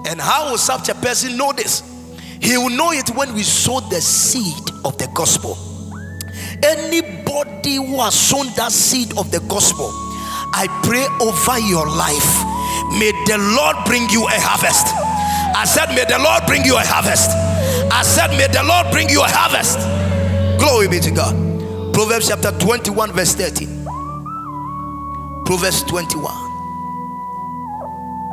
[0.07, 1.83] And how will such a person know this?
[2.41, 5.57] He will know it when we sow the seed of the gospel.
[6.63, 9.89] Anybody who has sown that seed of the gospel,
[10.53, 12.57] I pray over your life.
[12.99, 14.87] May the Lord bring you a harvest.
[15.55, 17.29] I said, May the Lord bring you a harvest.
[17.91, 20.06] I said, May the Lord bring you a harvest.
[20.59, 21.35] Glory be to God.
[21.93, 23.85] Proverbs chapter 21, verse 13.
[25.45, 26.33] Proverbs 21,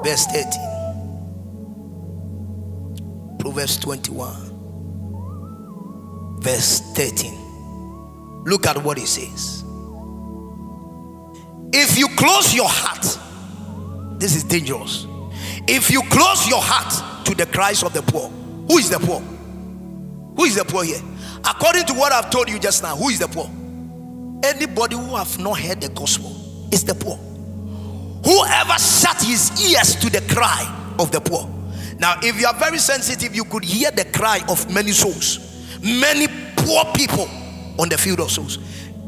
[0.05, 0.61] verse 13.
[3.39, 8.45] Proverbs 21, verse 13.
[8.45, 9.65] Look at what he says.
[11.73, 13.19] If you close your heart,
[14.21, 15.07] this is dangerous.
[15.67, 19.21] If you close your heart to the cries of the poor, who is the poor?
[20.37, 21.01] Who is the poor here?
[21.47, 23.51] According to what I've told you just now, who is the poor?
[24.45, 27.17] Anybody who have not heard the gospel is the poor.
[28.25, 31.49] Whoever shut his ears to the cry of the poor.
[31.99, 36.27] Now, if you are very sensitive, you could hear the cry of many souls, many
[36.57, 37.29] poor people
[37.79, 38.59] on the field of souls.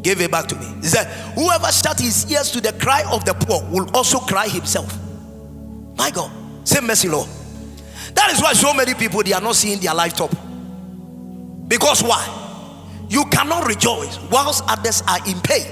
[0.03, 0.67] Give it back to me.
[0.83, 4.47] He said, Whoever shut his ears to the cry of the poor will also cry
[4.47, 4.97] himself.
[5.97, 6.31] My God,
[6.65, 7.29] say mercy, Lord.
[8.15, 10.31] That is why so many people they are not seeing their life top.
[11.69, 12.25] Because why?
[13.09, 15.67] You cannot rejoice whilst others are in pain.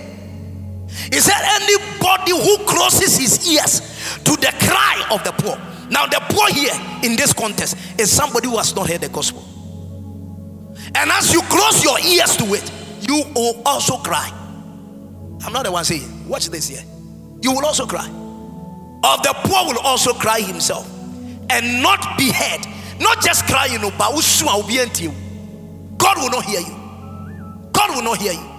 [1.13, 3.81] He said, Anybody who closes his ears
[4.25, 5.59] to the cry of the poor.
[5.91, 9.45] Now, the poor here in this context is somebody who has not heard the gospel.
[10.95, 12.71] And as you close your ears to it,
[13.09, 14.31] you will also cry.
[15.45, 16.83] I'm not the one saying, watch this here.
[17.43, 18.07] You will also cry.
[18.07, 20.91] Of the poor will also cry himself
[21.51, 22.67] and not be heard.
[23.01, 24.15] Not just cry, you oh, know, but
[25.97, 26.77] God will not hear you.
[27.73, 28.51] God will not hear you.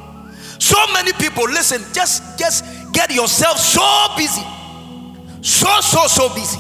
[0.60, 2.64] So many people, listen, just just
[2.94, 4.44] get yourself so busy,
[5.42, 6.60] so so so busy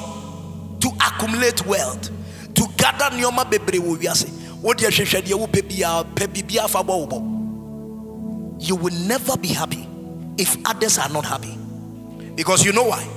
[0.81, 2.09] to accumulate wealth,
[2.53, 4.29] to gather nyoma bebre wo wiase.
[4.73, 6.81] De hwehwɛ de wo pɛ bia fa
[8.59, 9.87] you will never be happy
[10.37, 11.55] if others are not happy.
[12.35, 13.07] Because you know why?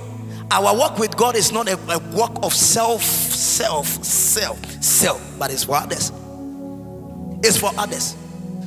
[0.51, 5.51] Our work with God is not a, a work of self, self, self, self, but
[5.51, 6.11] it's for others.
[7.43, 8.15] It's for others.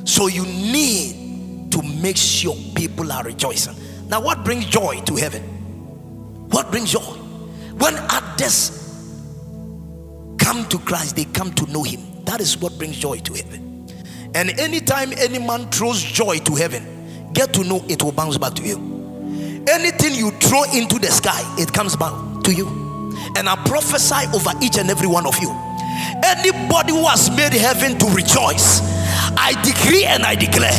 [0.05, 3.75] So you need to make sure people are rejoicing.
[4.07, 5.41] Now, what brings joy to heaven?
[6.49, 6.99] What brings joy?
[6.99, 8.79] When others
[10.37, 12.01] come to Christ, they come to know Him.
[12.25, 13.87] That is what brings joy to heaven.
[14.35, 18.53] And anytime any man throws joy to heaven, get to know it will bounce back
[18.55, 18.77] to you.
[19.69, 22.13] Anything you throw into the sky, it comes back
[22.43, 22.67] to you.
[23.37, 25.49] And I prophesy over each and every one of you.
[26.21, 28.81] Anybody who has made heaven to rejoice,
[29.37, 30.77] I decree and I declare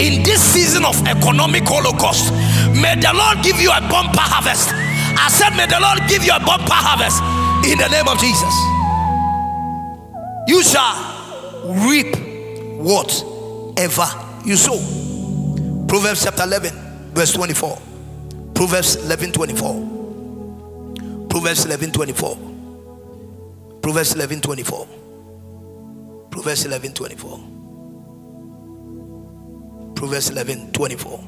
[0.00, 2.32] in this season of economic holocaust,
[2.72, 4.70] may the Lord give you a bumper harvest.
[4.72, 7.20] I said, May the Lord give you a bumper harvest
[7.70, 8.54] in the name of Jesus.
[10.48, 10.96] You shall
[11.84, 12.16] reap
[12.80, 14.08] whatever
[14.46, 14.78] you sow.
[15.86, 16.72] Proverbs chapter 11,
[17.12, 17.78] verse 24.
[18.54, 21.28] Proverbs 11 24.
[21.28, 22.49] Proverbs 11 24.
[23.82, 24.88] Proverbs 11 24.
[26.30, 27.40] Proverbs 11 24.
[29.94, 31.24] Proverbs 11 24.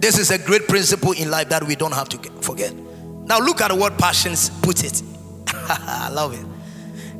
[0.00, 2.74] This is a great principle in life that we don't have to forget.
[2.74, 5.00] Now, look at what Passions put it.
[5.46, 6.44] I love it.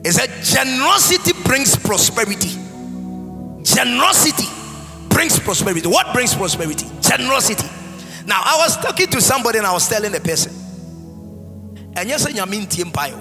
[0.05, 2.51] It said, Generosity brings prosperity.
[3.63, 4.49] Generosity
[5.09, 5.89] brings prosperity.
[5.89, 6.87] What brings prosperity?
[7.01, 7.69] Generosity.
[8.27, 10.53] Now, I was talking to somebody and I was telling the person,
[11.97, 13.21] and yes, in your mean the impile,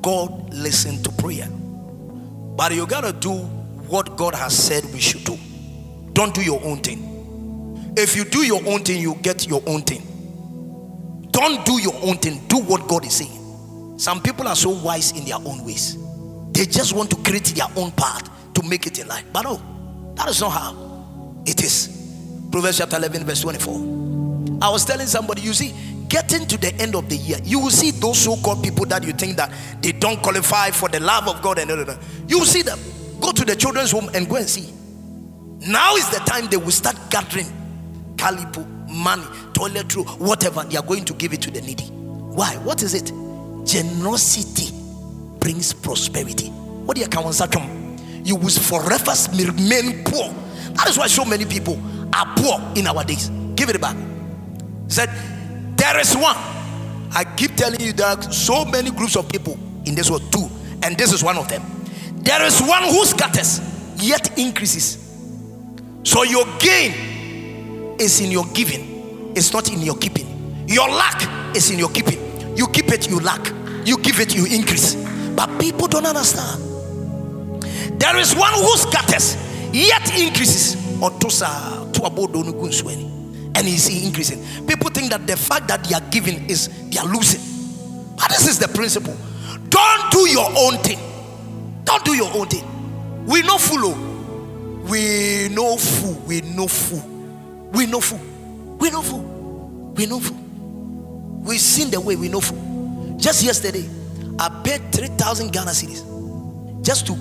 [0.00, 1.48] God listen to prayer.
[2.56, 5.38] But you gotta do what God has said we should do.
[6.12, 7.92] Don't do your own thing.
[7.96, 10.02] If you do your own thing, you get your own thing.
[11.30, 13.98] Don't do your own thing, do what God is saying.
[13.98, 15.96] Some people are so wise in their own ways,
[16.52, 19.24] they just want to create their own path to make it in life.
[19.32, 21.88] But no, that is not how it is.
[22.50, 24.58] Proverbs chapter 11, verse 24.
[24.60, 25.72] I was telling somebody, you see,
[26.12, 29.02] getting to the end of the year, you will see those so called people that
[29.02, 29.50] you think that
[29.80, 31.98] they don't qualify for the love of God and all that.
[32.28, 32.78] You will see them.
[33.20, 34.72] Go to the children's home and go and see.
[35.70, 37.46] Now is the time they will start gathering
[38.16, 40.62] calipo, money, toilet roll, whatever.
[40.64, 41.86] They are going to give it to the needy.
[41.86, 42.56] Why?
[42.58, 43.12] What is it?
[43.66, 44.74] Generosity
[45.40, 46.48] brings prosperity.
[46.48, 47.96] What do you come?
[48.24, 50.32] You will forever remain poor
[50.74, 51.78] that is why so many people
[52.14, 53.30] are poor in our days.
[53.54, 53.96] Give it back.
[54.88, 55.08] said,
[55.82, 56.36] There is one.
[57.10, 60.48] I keep telling you, there are so many groups of people in this world, too,
[60.80, 61.60] and this is one of them.
[62.18, 63.60] There is one who scatters
[63.96, 64.96] yet increases.
[66.04, 70.68] So your gain is in your giving, it's not in your keeping.
[70.68, 72.56] Your lack is in your keeping.
[72.56, 73.52] You keep it, you lack.
[73.84, 74.94] You give it, you increase.
[75.34, 76.62] But people don't understand.
[78.00, 79.36] There is one who scatters
[79.72, 80.76] yet increases.
[83.54, 84.66] And he's increasing.
[84.66, 87.40] People think that the fact that they are giving is they are losing.
[88.16, 89.16] But this is the principle.
[89.68, 90.98] Don't do your own thing.
[91.84, 92.64] Don't do your own thing.
[93.26, 93.92] We know fool.
[93.94, 94.88] Oh.
[94.88, 96.14] We know fool.
[96.26, 97.02] We know fool.
[97.72, 98.20] We know fool.
[98.78, 99.92] We know fool.
[99.96, 100.38] We know fool.
[101.44, 103.16] We've seen the way we know fool.
[103.18, 103.88] Just yesterday,
[104.38, 107.14] I paid 3,000 Ghana cedis just to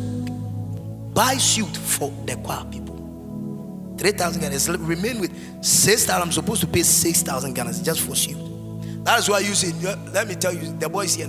[1.14, 2.81] buy suit for the choir people.
[4.02, 4.84] 3,000 Ghana.
[4.84, 5.32] Remain with
[5.64, 6.20] 6,000.
[6.20, 8.36] I'm supposed to pay 6,000 Ghana just for suit.
[9.04, 9.74] That's why you see,
[10.12, 11.28] let me tell you, the boys here.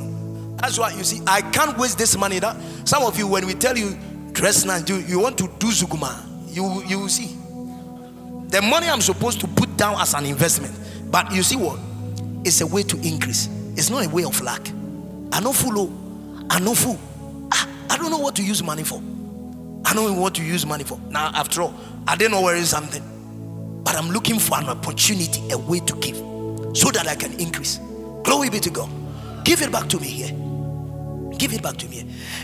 [0.56, 2.38] That's why you see, I can't waste this money.
[2.38, 3.98] That some of you, when we tell you
[4.32, 7.36] dress nice, you, you want to do zuguma, you you will see.
[8.48, 10.74] The money I'm supposed to put down as an investment,
[11.10, 11.78] but you see what?
[12.44, 13.48] It's a way to increase.
[13.76, 14.66] It's not a way of lack.
[15.32, 15.78] I know fool.
[15.78, 16.46] Oh.
[16.48, 16.98] I know fool.
[17.52, 19.02] Ah, I don't know what to use money for.
[19.84, 20.98] I don't know what to use money for.
[21.10, 21.74] Now, after all,
[22.06, 23.02] I didn't know where is something.
[23.84, 26.16] But I'm looking for an opportunity, a way to give
[26.76, 27.78] so that I can increase.
[28.22, 28.88] Glory be to God.
[29.44, 30.28] Give it back to me here.
[31.36, 32.00] Give it back to me.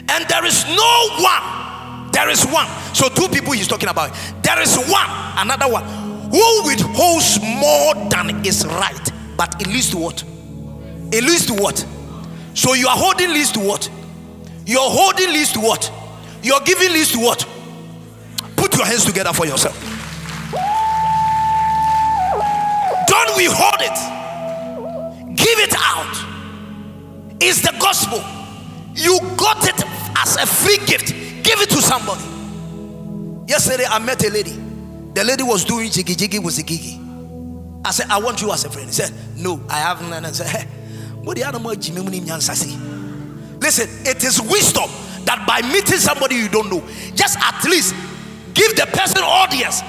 [0.08, 2.10] And there is no one.
[2.12, 2.66] There is one.
[2.94, 4.12] So, two people he's talking about.
[4.42, 5.84] There is one, another one,
[6.30, 9.12] who withholds more than is right.
[9.36, 10.24] But it leads to what?
[11.12, 11.86] It leads to what?
[12.54, 13.88] So, you are holding leads to what?
[14.66, 15.90] You're holding leads to what?
[16.48, 17.46] Your giving leads to what?
[18.56, 19.78] Put your hands together for yourself.
[23.06, 23.98] Don't withhold it.
[25.36, 27.36] Give it out.
[27.38, 28.24] It's the gospel.
[28.94, 29.84] You got it
[30.16, 31.12] as a free gift.
[31.44, 32.24] Give it to somebody.
[33.46, 34.52] Yesterday I met a lady.
[35.12, 36.98] The lady was doing jiggy jiggy with a gigi.
[37.84, 38.86] I said, I want you as a friend.
[38.88, 40.10] He said, No, I haven't.
[40.14, 40.66] And I said,
[41.22, 41.58] what the other
[43.60, 44.88] Listen, it is wisdom
[45.28, 46.80] that by meeting somebody you don't know,
[47.14, 47.94] just at least
[48.54, 49.82] give the person audience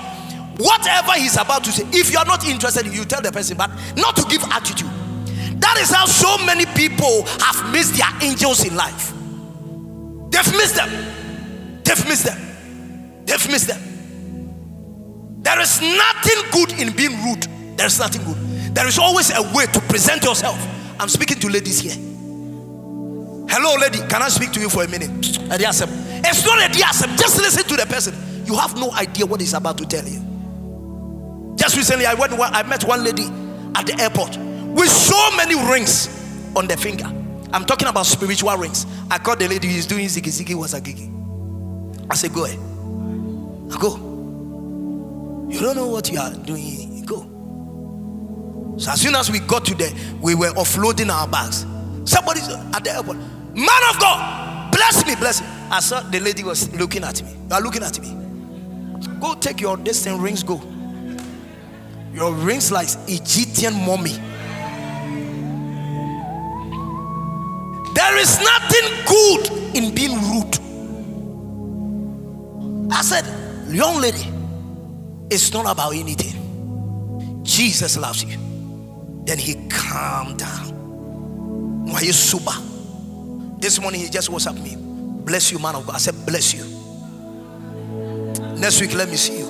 [0.60, 1.88] whatever he's about to say.
[1.94, 4.92] If you are not interested, you tell the person, but not to give attitude.
[5.62, 9.14] That is how so many people have missed their angels in life.
[10.30, 10.90] They've missed them.
[11.84, 13.26] They've missed them.
[13.26, 13.82] They've missed them.
[15.42, 17.48] There is nothing good in being rude.
[17.78, 18.76] There is nothing good.
[18.76, 20.60] There is always a way to present yourself.
[21.00, 22.09] I'm speaking to ladies here.
[23.52, 23.98] Hello, lady.
[24.08, 25.10] Can I speak to you for a minute?
[25.12, 27.18] It's not a diasem.
[27.18, 28.46] Just listen to the person.
[28.46, 30.20] You have no idea what he's about to tell you.
[31.56, 32.34] Just recently, I went.
[32.34, 33.26] I met one lady
[33.76, 36.08] at the airport with so many rings
[36.56, 37.06] on the finger.
[37.52, 38.86] I'm talking about spiritual rings.
[39.10, 41.10] I called the lady who's doing ziggy ziggy was a gigi.
[42.10, 42.60] I said, Go ahead.
[42.60, 43.96] I go.
[45.50, 47.04] You don't know what you are doing.
[47.06, 48.76] Go.
[48.78, 49.92] So as soon as we got to there,
[50.22, 51.66] we were offloading our bags.
[52.10, 53.18] Somebody's at the airport.
[53.56, 55.48] Man of God, bless me, bless me.
[55.72, 57.32] I saw the lady was looking at me.
[57.32, 58.16] You are looking at me.
[59.20, 60.62] Go take your distant rings, go.
[62.14, 64.18] Your rings like Egyptian mummy.
[67.94, 70.60] There is nothing good in being rude.
[72.92, 73.26] I said,
[73.74, 74.26] young lady,
[75.30, 77.44] it's not about anything.
[77.44, 78.38] Jesus loves you.
[79.26, 81.86] Then he calmed down.
[81.86, 82.69] Why you super?
[83.60, 84.76] This morning he just WhatsApp me.
[84.78, 85.96] Bless you, man of God.
[85.96, 86.64] I said, bless you.
[88.58, 89.48] Next week, let me see you.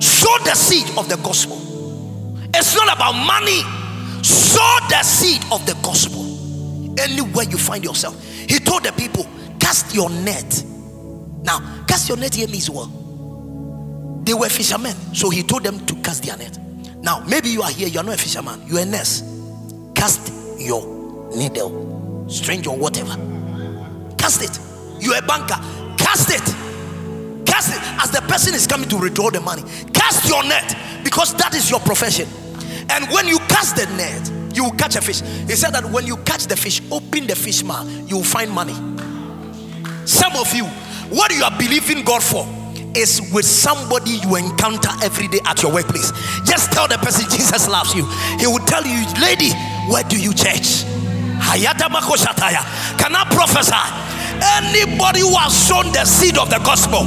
[0.00, 1.58] Sow the seed of the gospel.
[2.54, 3.62] It's not about money.
[4.22, 6.24] Sow the seed of the gospel.
[7.00, 8.22] Anywhere you find yourself.
[8.24, 9.26] He told the people,
[9.58, 10.64] cast your net.
[11.44, 12.88] Now, cast your net here means what?
[14.24, 14.94] They were fishermen.
[15.14, 16.58] So he told them to cast their net.
[17.02, 19.22] Now, maybe you are here, you are not a fisherman, you are a nurse.
[19.94, 21.70] Cast your needle,
[22.28, 23.16] strange or whatever.
[24.16, 24.58] Cast it.
[25.02, 25.56] You are a banker.
[25.96, 27.46] Cast it.
[27.46, 27.82] Cast it.
[28.02, 29.62] As the person is coming to withdraw the money,
[29.92, 32.28] cast your net because that is your profession.
[32.90, 35.20] And when you cast the net, you will catch a fish.
[35.20, 38.50] He said that when you catch the fish, open the fish mouth, you will find
[38.50, 38.74] money.
[40.06, 40.64] Some of you,
[41.10, 42.46] what you are believing God for
[42.96, 46.10] is with somebody you encounter every day at your workplace.
[46.44, 48.04] Just tell the person Jesus loves you.
[48.38, 49.52] He will tell you, lady,
[49.90, 50.84] where do you church?
[52.98, 53.72] Can I prophesy?
[54.40, 57.04] Anybody who has sown the seed of the gospel,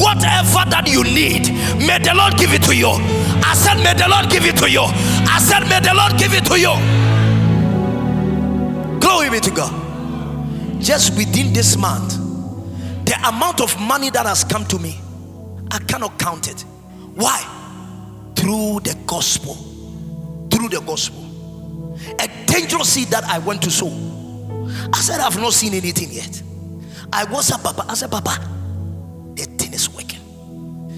[0.00, 1.52] whatever that you need,
[1.86, 2.88] may the Lord give it to you.
[2.88, 4.82] I said, May the Lord give it to you.
[4.82, 6.72] I said, May the Lord give it to you.
[9.00, 9.72] Glory be to God.
[10.80, 12.14] Just within this month,
[13.04, 14.98] the amount of money that has come to me,
[15.70, 16.62] I cannot count it.
[17.14, 17.38] Why?
[18.34, 19.54] Through the gospel.
[20.50, 21.21] Through the gospel.
[22.18, 23.88] A dangerous seed that I went to sow.
[24.92, 26.42] I said, I've not seen anything yet.
[27.12, 27.84] I was a Papa.
[27.88, 28.38] I said, Papa,
[29.34, 30.20] the thing is working.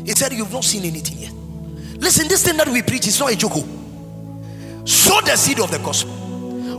[0.05, 1.33] He said, You've not seen anything yet.
[2.01, 3.53] Listen, this thing that we preach is not a joke.
[3.55, 4.85] Oh.
[4.85, 6.13] Sow the seed of the gospel.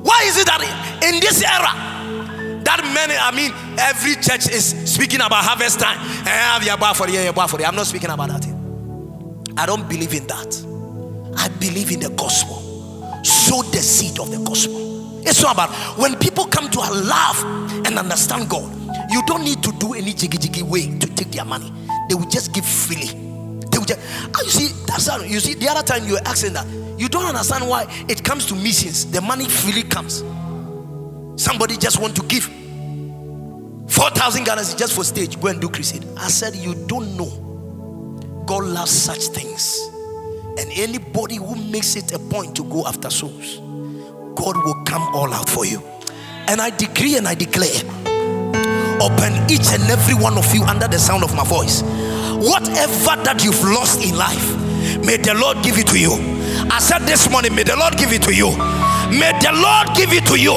[0.01, 0.61] Why is it that
[1.03, 5.97] in this era, that many, I mean, every church is speaking about harvest time.
[6.27, 8.45] Eh, I'm not speaking about that.
[9.57, 10.65] I don't believe in that.
[11.37, 12.64] I believe in the gospel.
[13.45, 15.21] Sow the seed of the gospel.
[15.21, 15.69] It's not about
[15.99, 17.43] when people come to love
[17.85, 18.71] and understand God,
[19.11, 21.71] you don't need to do any jiggy jiggy way to take their money.
[22.09, 23.05] They will just give freely.
[23.69, 23.99] They will just,
[24.35, 26.65] oh, you see, that's how you see the other time you were asking that.
[26.97, 30.23] You don't understand why it comes to missions, the money freely comes.
[31.39, 32.45] Somebody just want to give
[33.91, 35.39] 4,000 Ghana just for stage.
[35.39, 36.03] Go and do crusade.
[36.17, 38.43] I said, You don't know.
[38.47, 39.87] God loves such things.
[40.57, 43.57] And anybody who makes it a point to go after souls,
[44.35, 45.81] God will come all out for you.
[46.47, 47.81] And I decree and I declare
[48.95, 53.41] upon each and every one of you under the sound of my voice, whatever that
[53.43, 54.55] you've lost in life,
[55.03, 56.13] may the Lord give it to you.
[56.71, 58.51] I said this morning, may the Lord give it to you.
[59.11, 60.55] May the Lord give it to you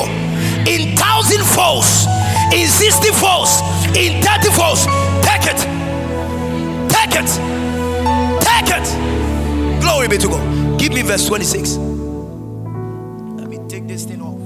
[0.66, 2.07] in thousand folds,
[2.55, 3.61] in sixty folds,
[3.96, 4.86] in thirty folds.
[5.24, 5.59] Take it,
[6.88, 7.57] take it, take it.
[9.89, 10.78] Glory be to God.
[10.78, 11.76] Give me verse 26.
[11.76, 14.39] Let me take this thing off.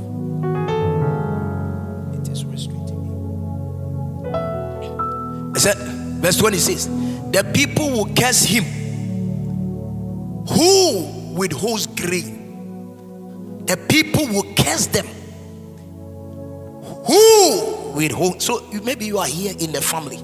[2.14, 3.10] It is restricting me.
[5.54, 5.76] I said,
[6.22, 6.86] verse 26.
[6.86, 8.64] The people will curse him
[10.48, 13.66] who withholds grain.
[13.66, 15.06] The people will curse them
[17.06, 20.18] who withhold so maybe you are here in the family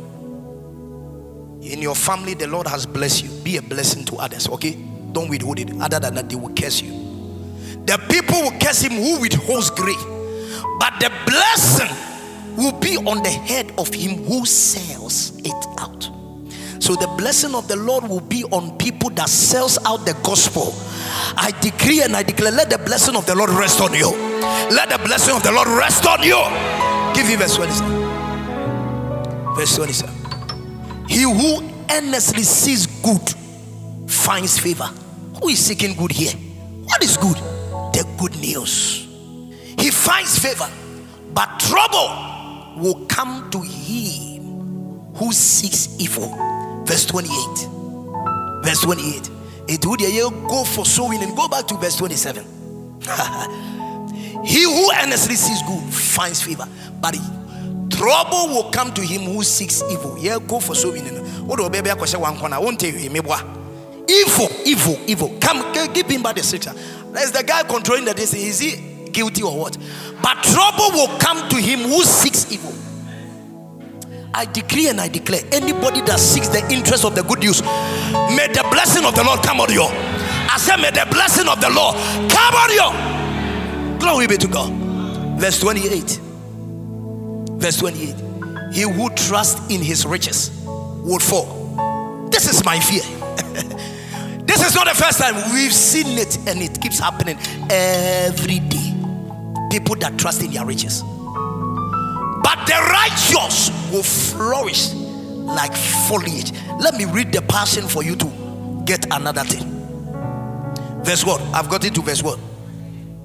[1.60, 4.76] in your family the lord has blessed you be a blessing to others okay
[5.12, 6.92] don't withhold it other than that they will curse you.
[7.86, 9.98] The people will curse him who withholds grain
[10.78, 11.88] but the blessing
[12.56, 16.10] will be on the head of him who sells it out.
[16.80, 20.74] So the blessing of the lord will be on people that sells out the gospel.
[21.36, 24.10] I decree and i declare let the blessing of the lord rest on you.
[24.70, 26.38] Let the blessing of the lord rest on you.
[27.14, 28.08] Give you verse 27
[29.56, 33.34] verse 27 he who earnestly sees good
[34.08, 34.88] finds favor
[35.40, 36.32] who is seeking good here
[36.84, 37.36] what is good
[37.94, 39.06] the good news
[39.78, 40.68] he finds favor
[41.34, 44.42] but trouble will come to him
[45.14, 46.28] who seeks evil
[46.84, 47.68] verse 28
[48.64, 49.30] verse 28
[49.68, 50.00] It would
[50.48, 52.42] go for sowing and go back to verse 27.
[54.44, 56.66] he who earnestly seeks good finds favor,
[57.02, 57.20] but he,
[57.90, 60.16] trouble will come to him who seeks evil.
[60.18, 61.04] Yeah, go for sowing.
[61.46, 62.58] What do baby question one corner?
[62.58, 63.10] Won't you,
[64.08, 65.38] evil, evil, evil.
[65.40, 66.72] Come, give him back the scripture.
[67.12, 68.44] There's the guy controlling the destiny.
[68.44, 69.76] Is he guilty or what?
[70.22, 72.74] But trouble will come to him who seeks evil.
[74.34, 78.46] I decree and I declare anybody that seeks the interest of the good news, may
[78.46, 79.82] the blessing of the Lord come on you.
[79.82, 81.96] I said, may the blessing of the Lord
[82.30, 83.98] come on you.
[83.98, 84.72] Glory be to God.
[85.40, 86.20] Verse 28.
[87.58, 88.14] Verse 28.
[88.72, 92.28] He who trusts in his riches would fall.
[92.30, 93.02] This is my fear.
[94.48, 97.38] this is not the first time we've seen it, and it keeps happening
[97.70, 98.94] every day.
[99.70, 101.02] People that trust in their riches.
[101.02, 106.52] But the righteous will flourish like foliage.
[106.80, 109.68] Let me read the passion for you to get another thing.
[111.04, 111.40] Verse 1.
[111.54, 112.38] I've got into verse 1.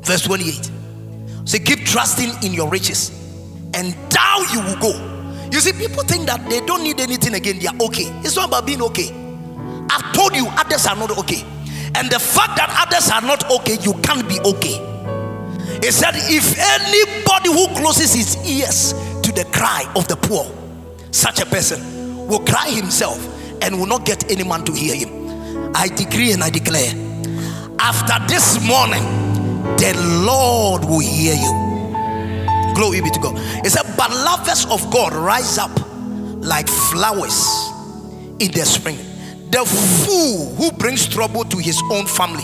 [0.02, 0.72] Verse 28.
[1.46, 3.12] Say, keep trusting in your riches,
[3.74, 4.92] and down you will go.
[5.52, 8.12] You see, people think that they don't need anything again, they are okay.
[8.24, 9.23] It's not about being okay.
[9.94, 11.46] I've told you others are not okay.
[11.96, 14.82] And the fact that others are not okay, you can't be okay.
[15.84, 20.50] He said, If anybody who closes his ears to the cry of the poor,
[21.12, 23.20] such a person will cry himself
[23.62, 25.72] and will not get any man to hear him.
[25.76, 26.94] I decree and I declare,
[27.80, 29.04] after this morning,
[29.78, 29.94] the
[30.26, 32.74] Lord will hear you.
[32.74, 33.38] Glory be to God.
[33.64, 35.72] He said, But lovers of God rise up
[36.42, 37.46] like flowers
[38.40, 38.98] in the spring.
[39.54, 42.44] The fool who brings trouble to his own family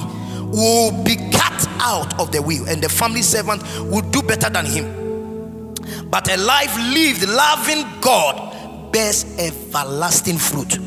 [0.56, 4.68] will be cut out of the wheel, and the family servant will do better than
[4.68, 5.74] him.
[6.12, 10.78] But a life lived loving God bears everlasting fruit.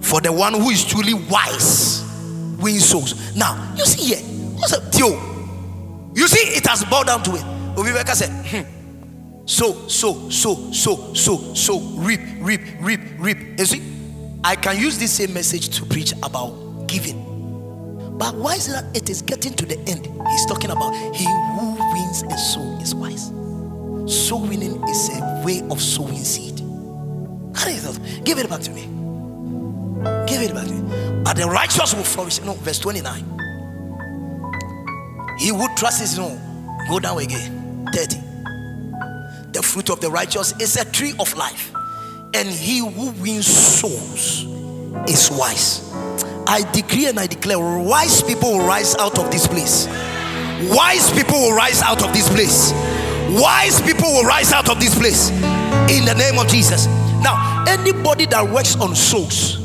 [0.00, 2.02] For the one who is truly wise
[2.58, 3.36] wins souls.
[3.36, 4.24] Now, you see here,
[4.58, 5.10] what's up, Theo?
[6.16, 7.42] You see, it has bowed down to it.
[7.76, 9.46] Obibeka said, hmm.
[9.46, 13.38] so, so, so, so, so, so, reap, reap, reap, reap.
[13.56, 13.99] You see,
[14.42, 17.26] I can use this same message to preach about giving.
[18.18, 20.06] But why is it that it is getting to the end?
[20.28, 23.26] He's talking about he who wins a soul is wise.
[24.06, 26.56] Soul winning is a way of sowing seed.
[28.24, 28.82] Give it back to me.
[30.26, 31.22] Give it back to me.
[31.22, 32.40] But the righteous will flourish.
[32.42, 33.24] No, verse 29.
[35.38, 36.38] He who trusts no.
[36.88, 37.86] Go down again.
[37.92, 38.16] 30.
[39.52, 41.72] The fruit of the righteous is a tree of life,
[42.34, 44.44] and he who wins souls
[45.08, 45.90] is wise.
[46.46, 49.86] I decree and I declare wise people will rise out of this place.
[50.70, 52.72] Wise people will rise out of this place.
[53.40, 56.86] Wise people will rise out of this place in the name of Jesus.
[57.22, 59.58] Now, anybody that works on souls,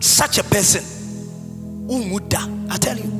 [0.00, 0.82] such a person,
[2.70, 3.10] I tell you,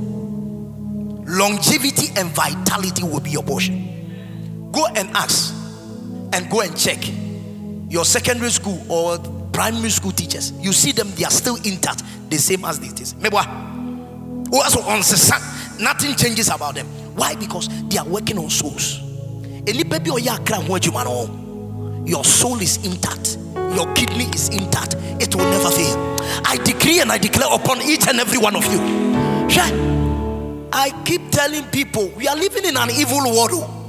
[1.26, 4.70] longevity and vitality will be your portion.
[4.72, 5.61] Go and ask
[6.32, 6.98] and go and check
[7.88, 9.18] your secondary school or
[9.52, 13.14] primary school teachers, you see them, they are still intact, the same as it is.
[15.78, 16.86] Nothing changes about them.
[17.16, 17.34] Why?
[17.34, 18.98] Because they are working on souls.
[22.04, 23.36] Your soul is intact,
[23.76, 26.16] your kidney is intact, it will never fail.
[26.44, 28.80] I decree and I declare upon each and every one of you.
[30.72, 33.50] I keep telling people we are living in an evil world.
[33.52, 33.81] Oh.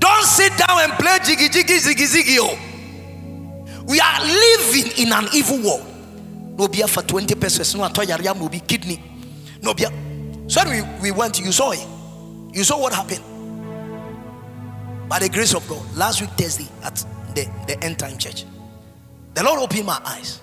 [0.00, 2.38] Don't sit down and play jiggy jiggy ziggy ziggy.
[2.40, 2.58] Oh.
[3.86, 5.86] We are living in an evil world.
[6.58, 7.74] No beer for 20 pesos.
[7.74, 9.02] No atoyaria will be kidney.
[9.62, 9.90] No beer.
[10.48, 11.86] So we, we went, you saw it.
[12.52, 13.24] You saw what happened.
[15.08, 16.96] By the grace of God, last week Thursday at
[17.34, 18.44] the, the end time church,
[19.34, 20.40] the Lord opened my eyes.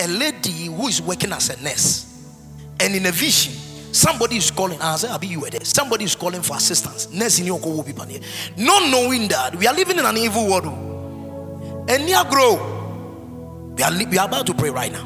[0.00, 2.06] A lady who is working as a nurse,
[2.80, 3.52] and in a vision,
[3.92, 4.80] somebody is calling.
[4.80, 5.64] I said, be you there.
[5.64, 7.10] Somebody is calling for assistance.
[7.12, 10.66] Nurse in your Not knowing that we are living in an evil world.
[11.88, 12.76] And near grow.
[13.76, 15.04] We are, we are about to pray right now.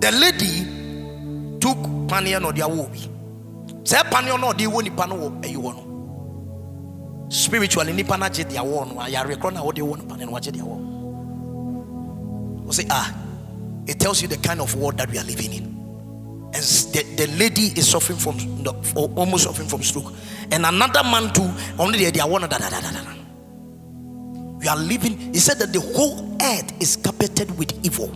[0.00, 3.08] The lady took panier no dia wobi.
[3.86, 7.26] Say panier no di wo nipa no eyi wo no.
[7.28, 10.30] Spiritually nipa na je dia wo no ayare kro na wo de wo no panier
[10.30, 10.76] no je dia wo.
[12.64, 13.12] We say ah
[13.86, 15.77] it tells you the kind of world that we are living in.
[16.54, 18.38] And the, the lady is suffering from
[18.96, 20.12] almost suffering from stroke.
[20.50, 23.14] And another man too, only the one da da da da da.
[24.58, 28.12] We are living, he said that the whole earth is carpeted with evil.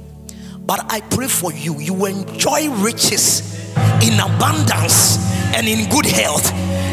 [0.67, 3.63] But I pray for you, you enjoy riches
[4.03, 5.19] in abundance
[5.55, 6.51] and in good health.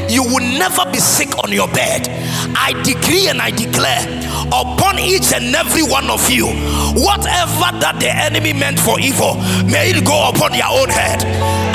[0.09, 2.07] You will never be sick on your bed.
[2.57, 4.01] I decree and I declare
[4.47, 6.47] upon each and every one of you,
[6.97, 9.35] whatever that the enemy meant for evil,
[9.65, 11.23] may it go upon your own head.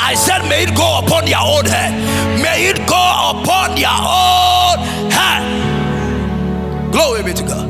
[0.01, 1.93] I said, may it go upon your own head.
[2.41, 2.99] May it go
[3.31, 6.91] upon your own head.
[6.91, 7.67] Glory be to God.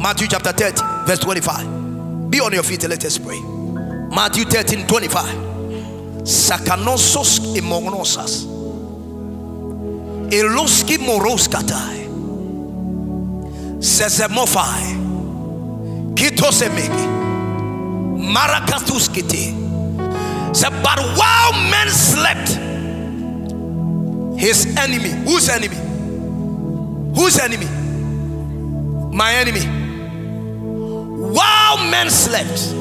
[0.00, 2.30] Matthew chapter 30, verse 25.
[2.30, 3.40] Be on your feet and let us pray.
[4.14, 5.24] Matthew 13, 25.
[6.24, 8.53] Sakanosos imognosas.
[10.30, 12.08] Eloski moroskatai.
[13.80, 14.96] Sezemofai.
[16.14, 17.06] Kitosemegi.
[18.34, 19.54] Marakatuskiti.
[20.54, 22.48] Said, but while men slept,
[24.38, 25.76] his enemy, whose enemy?
[27.16, 27.66] Whose enemy?
[29.12, 29.60] My enemy.
[31.34, 32.74] While men slept,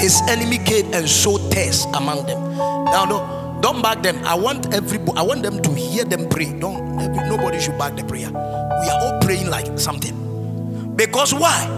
[0.00, 2.40] his enemy came and sowed tares among them.
[2.86, 4.22] Now, no, don't back them.
[4.24, 5.18] I want everybody.
[5.18, 6.52] I want them to hear them pray.
[6.58, 6.96] Don't.
[7.28, 8.30] Nobody should back the prayer.
[8.30, 10.94] We are all praying like something.
[10.96, 11.68] Because why?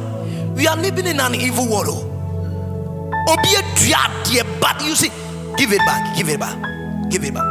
[0.55, 1.87] We are living in an evil world.
[1.89, 2.05] Oh.
[4.61, 5.11] But you see,
[5.57, 7.45] give it back, give it back, give it back.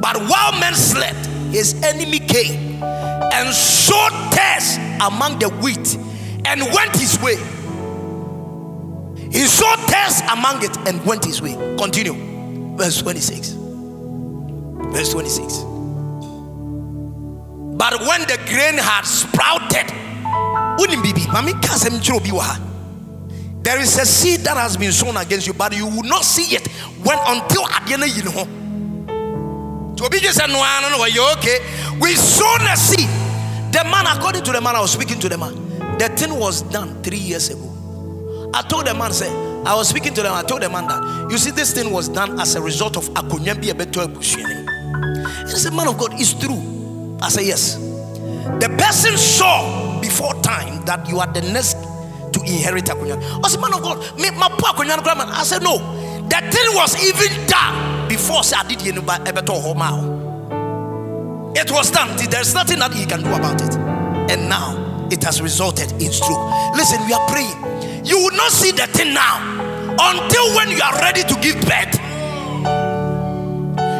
[0.00, 5.96] But while men slept, his enemy came and sowed tares among the wheat
[6.46, 7.36] and went his way.
[9.30, 11.54] He sowed tares among it and went his way.
[11.76, 12.14] Continue.
[12.76, 13.63] Verse 26.
[14.94, 15.58] Verse 26.
[17.76, 19.90] But when the grain had sprouted,
[23.64, 26.54] there is a seed that has been sown against you, but you will not see
[26.54, 26.68] it
[27.02, 29.94] when until Adiana you know.
[29.96, 31.58] To be just a no, no, you okay?
[32.00, 33.08] We sown a seed.
[33.72, 35.54] The man, according to the man, I was speaking to the man.
[35.98, 38.50] The thing was done three years ago.
[38.54, 39.28] I told the man, say,
[39.64, 40.32] I was speaking to them.
[40.32, 43.08] I told the man that you see, this thing was done as a result of
[43.14, 44.06] Akunyambi Ebeto
[45.46, 47.18] He said, Man of God, it's true.
[47.20, 47.76] I said, Yes.
[48.60, 51.74] The person saw before time that you are the next
[52.34, 53.22] to inherit Akunyan.
[53.44, 55.28] I said, man of God, me my poor Akunyan grandman.
[55.28, 55.78] I said, no.
[56.28, 58.80] That thing was even done before I did
[59.48, 60.14] Homa.
[61.56, 62.16] It was done.
[62.30, 63.74] There's nothing that he can do about it.
[64.30, 66.50] And now it has resulted in stroke.
[66.74, 68.04] Listen, we are praying.
[68.04, 69.38] You will not see the thing now
[70.00, 72.13] until when you are ready to give birth.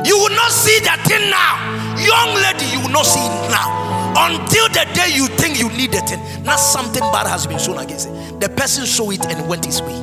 [0.05, 1.97] You will not see the thing now.
[1.99, 3.71] Young lady, you will not see it now
[4.17, 6.19] until the day you think you need it.
[6.45, 8.41] Now something bad has been shown against it.
[8.41, 9.95] The person saw it and went his way.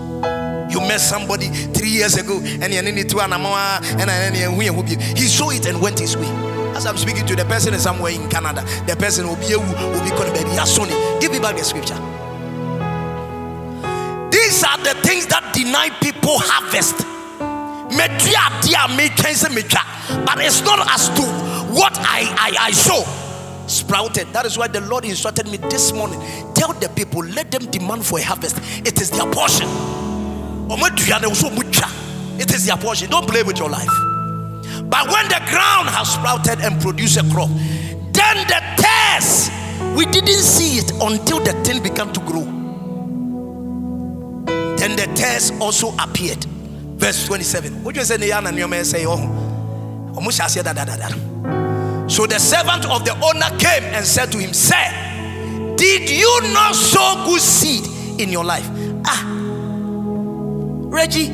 [0.71, 2.77] You met somebody three years ago and he
[5.27, 6.29] saw it and went his way.
[6.75, 10.03] As I'm speaking to the person is somewhere in Canada, the person will be will
[10.03, 10.49] be called baby.
[11.19, 11.97] Give me back the scripture.
[14.31, 17.10] These are the things that deny people harvest.
[20.25, 21.23] But it's not as to
[21.73, 23.03] what I, I, I saw
[23.67, 24.27] sprouted.
[24.33, 26.19] That is why the Lord instructed me this morning.
[26.53, 28.57] Tell the people, let them demand for a harvest.
[28.85, 29.67] It is their portion.
[32.39, 33.09] It is their portion.
[33.09, 33.89] Don't play with your life.
[34.89, 39.51] But when the ground has sprouted and produced a crop, then the test
[39.95, 42.45] we didn't see it until the thing began to grow.
[44.77, 46.45] Then the test also appeared.
[47.01, 47.83] Verse 27.
[47.83, 48.17] What you say,
[48.83, 49.17] say, oh,
[52.07, 54.75] so the servant of the owner came and said to him, Sir,
[55.77, 58.69] did you not sow good seed in your life?
[59.03, 59.25] Ah,
[60.91, 61.29] Reggie,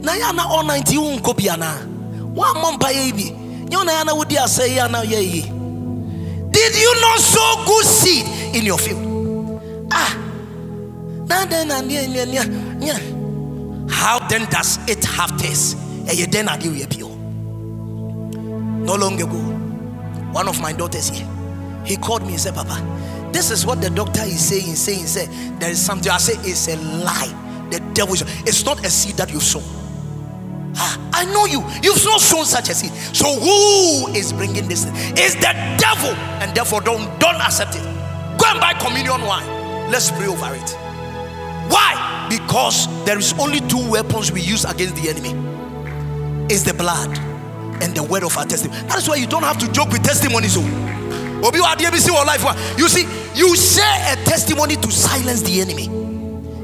[0.00, 1.86] na na all 90 unko biana.
[2.34, 3.36] One month by baby.
[3.70, 5.42] You na na wudi say ya na ye.
[5.42, 9.60] Did you not sow good seed in your field?
[9.92, 10.16] Ah,
[11.28, 11.68] na then
[13.92, 15.76] How then does it have taste?
[15.76, 17.10] And you then I give you a pure.
[17.10, 19.62] No long ago
[20.32, 21.28] one of my daughters here.
[21.84, 22.80] He called me and said, Papa,
[23.32, 25.26] this is what the doctor is saying, saying, say,
[25.58, 26.10] there is something.
[26.10, 27.68] I say, it's a lie.
[27.70, 29.62] The devil is, it's not a seed that you've sown.
[30.76, 31.60] Ah, I know you.
[31.82, 32.92] You've not sown such a seed.
[33.14, 34.86] So who is bringing this?
[34.88, 37.82] It's the devil, and therefore don't don't accept it.
[38.38, 39.46] Go and buy communion wine.
[39.90, 40.70] Let's pray over it.
[41.68, 42.21] Why?
[42.32, 45.34] Because there is only two weapons we use against the enemy.
[46.48, 47.18] It's the blood
[47.82, 48.80] and the word of our testimony.
[48.88, 50.56] That is why you don't have to joke with testimonies.
[50.56, 50.62] Oh.
[52.78, 55.88] You see, you share a testimony to silence the enemy.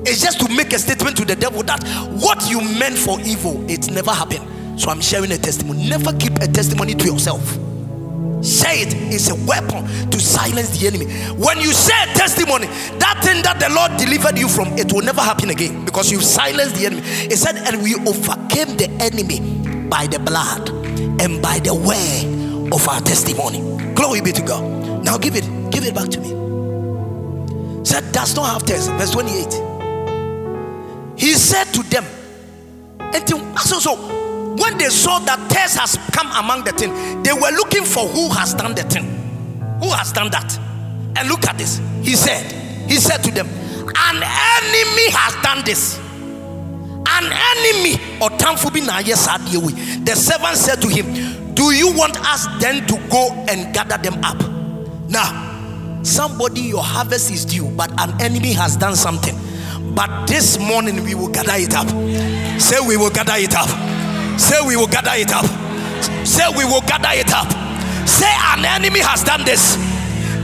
[0.07, 3.63] It's just to make a statement to the devil that what you meant for evil,
[3.69, 4.81] it never happened.
[4.81, 5.87] So I'm sharing a testimony.
[5.87, 7.59] Never keep a testimony to yourself.
[8.43, 11.07] Say it is a weapon to silence the enemy.
[11.35, 12.67] When you say a testimony,
[12.99, 16.21] that thing that the Lord delivered you from, it will never happen again because you
[16.21, 17.03] silenced the enemy.
[17.05, 19.41] It said, and we overcame the enemy
[19.89, 20.69] by the blood
[21.21, 23.61] and by the way of our testimony.
[23.95, 25.05] Glory be to God.
[25.05, 26.29] Now give it, give it back to me.
[27.85, 28.91] Said does not have test.
[28.93, 29.69] Verse 28.
[31.19, 32.05] He said to them,
[33.57, 34.18] so, so
[34.61, 36.93] when they saw that tares has come among the thing,
[37.23, 39.05] they were looking for who has done the thing.
[39.81, 40.59] Who has done that?
[41.17, 41.81] And look at this.
[42.03, 42.51] He said,
[42.89, 45.99] He said to them, An enemy has done this.
[47.11, 53.31] An enemy or The servant said to him, Do you want us then to go
[53.49, 54.39] and gather them up?
[55.09, 59.35] Now, somebody, your harvest is due, but an enemy has done something.
[59.95, 61.89] But this morning we will gather it up.
[62.61, 63.98] Say, We will gather it up.
[64.39, 65.47] Say, We will gather it up.
[66.27, 67.51] Say, We will gather it up.
[68.09, 69.77] Say, An enemy has done this.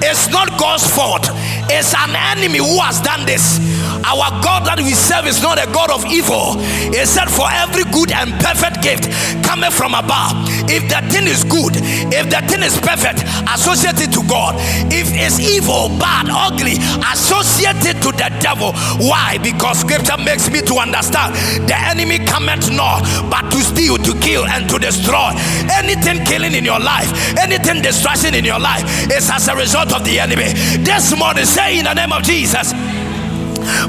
[0.03, 1.25] It's not God's fault,
[1.71, 3.57] it's an enemy who has done this.
[4.05, 6.61] Our God that we serve is not a God of evil.
[6.93, 9.09] He said, For every good and perfect gift
[9.41, 10.37] coming from above.
[10.69, 11.73] If the thing is good,
[12.13, 14.61] if the thing is perfect, associate it to God.
[14.93, 18.77] If it's evil, bad, ugly, associate it to the devil.
[19.01, 19.41] Why?
[19.41, 21.35] Because scripture makes me to understand
[21.65, 23.03] the enemy cometh not
[23.33, 25.33] but to steal, to kill, and to destroy.
[25.81, 27.09] Anything killing in your life,
[27.41, 30.53] anything destruction in your life is as a result of the enemy.
[30.85, 32.73] This morning, say in the name of Jesus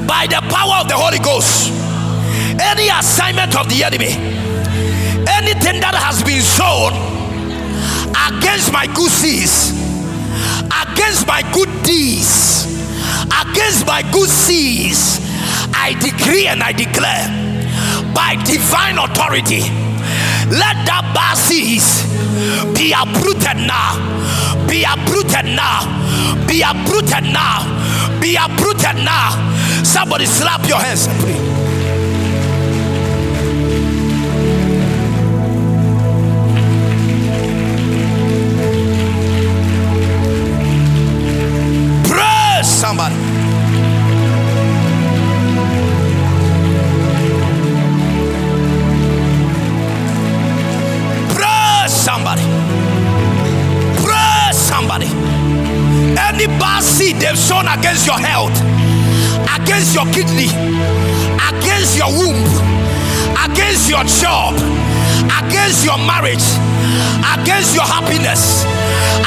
[0.06, 1.72] by the power of the Holy Ghost.
[2.60, 4.12] Any assignment of the enemy,
[5.28, 6.92] anything that has been sown
[8.28, 9.70] against my good seeds,
[10.72, 12.66] against my good deeds,
[13.28, 15.20] against my good seeds,
[15.74, 17.28] I decree and I declare
[18.14, 19.62] by divine authority.
[20.50, 22.02] Let that seeds
[22.74, 23.98] be uprooted now,
[24.66, 25.86] be uprooted now,
[26.46, 29.30] be uprooted now, be uprooted now.
[29.84, 31.45] Somebody slap your hands and pray.
[57.78, 58.56] Against your health
[59.66, 60.46] against your kidney,
[61.50, 62.38] against your womb,
[63.44, 64.54] against your job,
[65.42, 66.44] against your marriage,
[67.34, 68.64] against your happiness,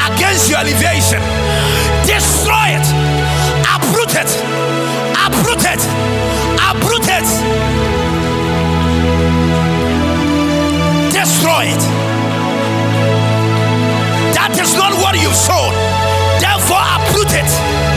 [0.08, 1.20] against your elevation.
[2.06, 2.86] Destroy it,
[3.68, 4.30] uproot it,
[5.20, 5.82] uproot it,
[6.56, 7.28] uproot it.
[11.12, 11.82] Destroy it.
[14.34, 15.72] That is not what you've sown.
[16.40, 17.89] Therefore, uproot it.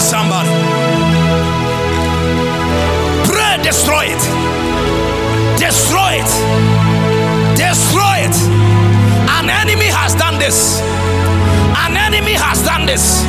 [0.00, 0.50] Somebody.
[3.24, 4.22] Pray, destroy it.
[5.58, 6.30] Destroy it.
[7.56, 8.36] Destroy it.
[9.36, 10.80] An enemy has done this.
[11.84, 13.22] An enemy has done this.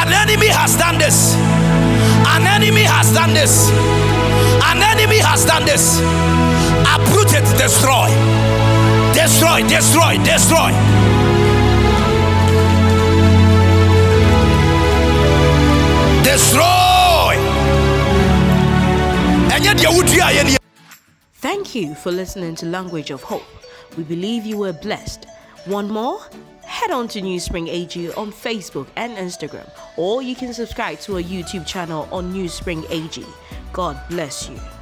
[0.00, 1.34] An enemy has done this.
[2.34, 3.70] An enemy has done this.
[4.70, 6.00] An enemy has done this.
[6.94, 8.08] Uproot it, destroy.
[9.14, 11.19] Destroy, destroy, destroy.
[16.30, 17.34] Destroy.
[21.32, 23.42] Thank you for listening to Language of Hope.
[23.96, 25.26] We believe you were blessed.
[25.64, 26.20] one more?
[26.64, 31.16] Head on to New Spring AG on Facebook and Instagram, or you can subscribe to
[31.16, 33.26] our YouTube channel on New Spring AG.
[33.72, 34.79] God bless you.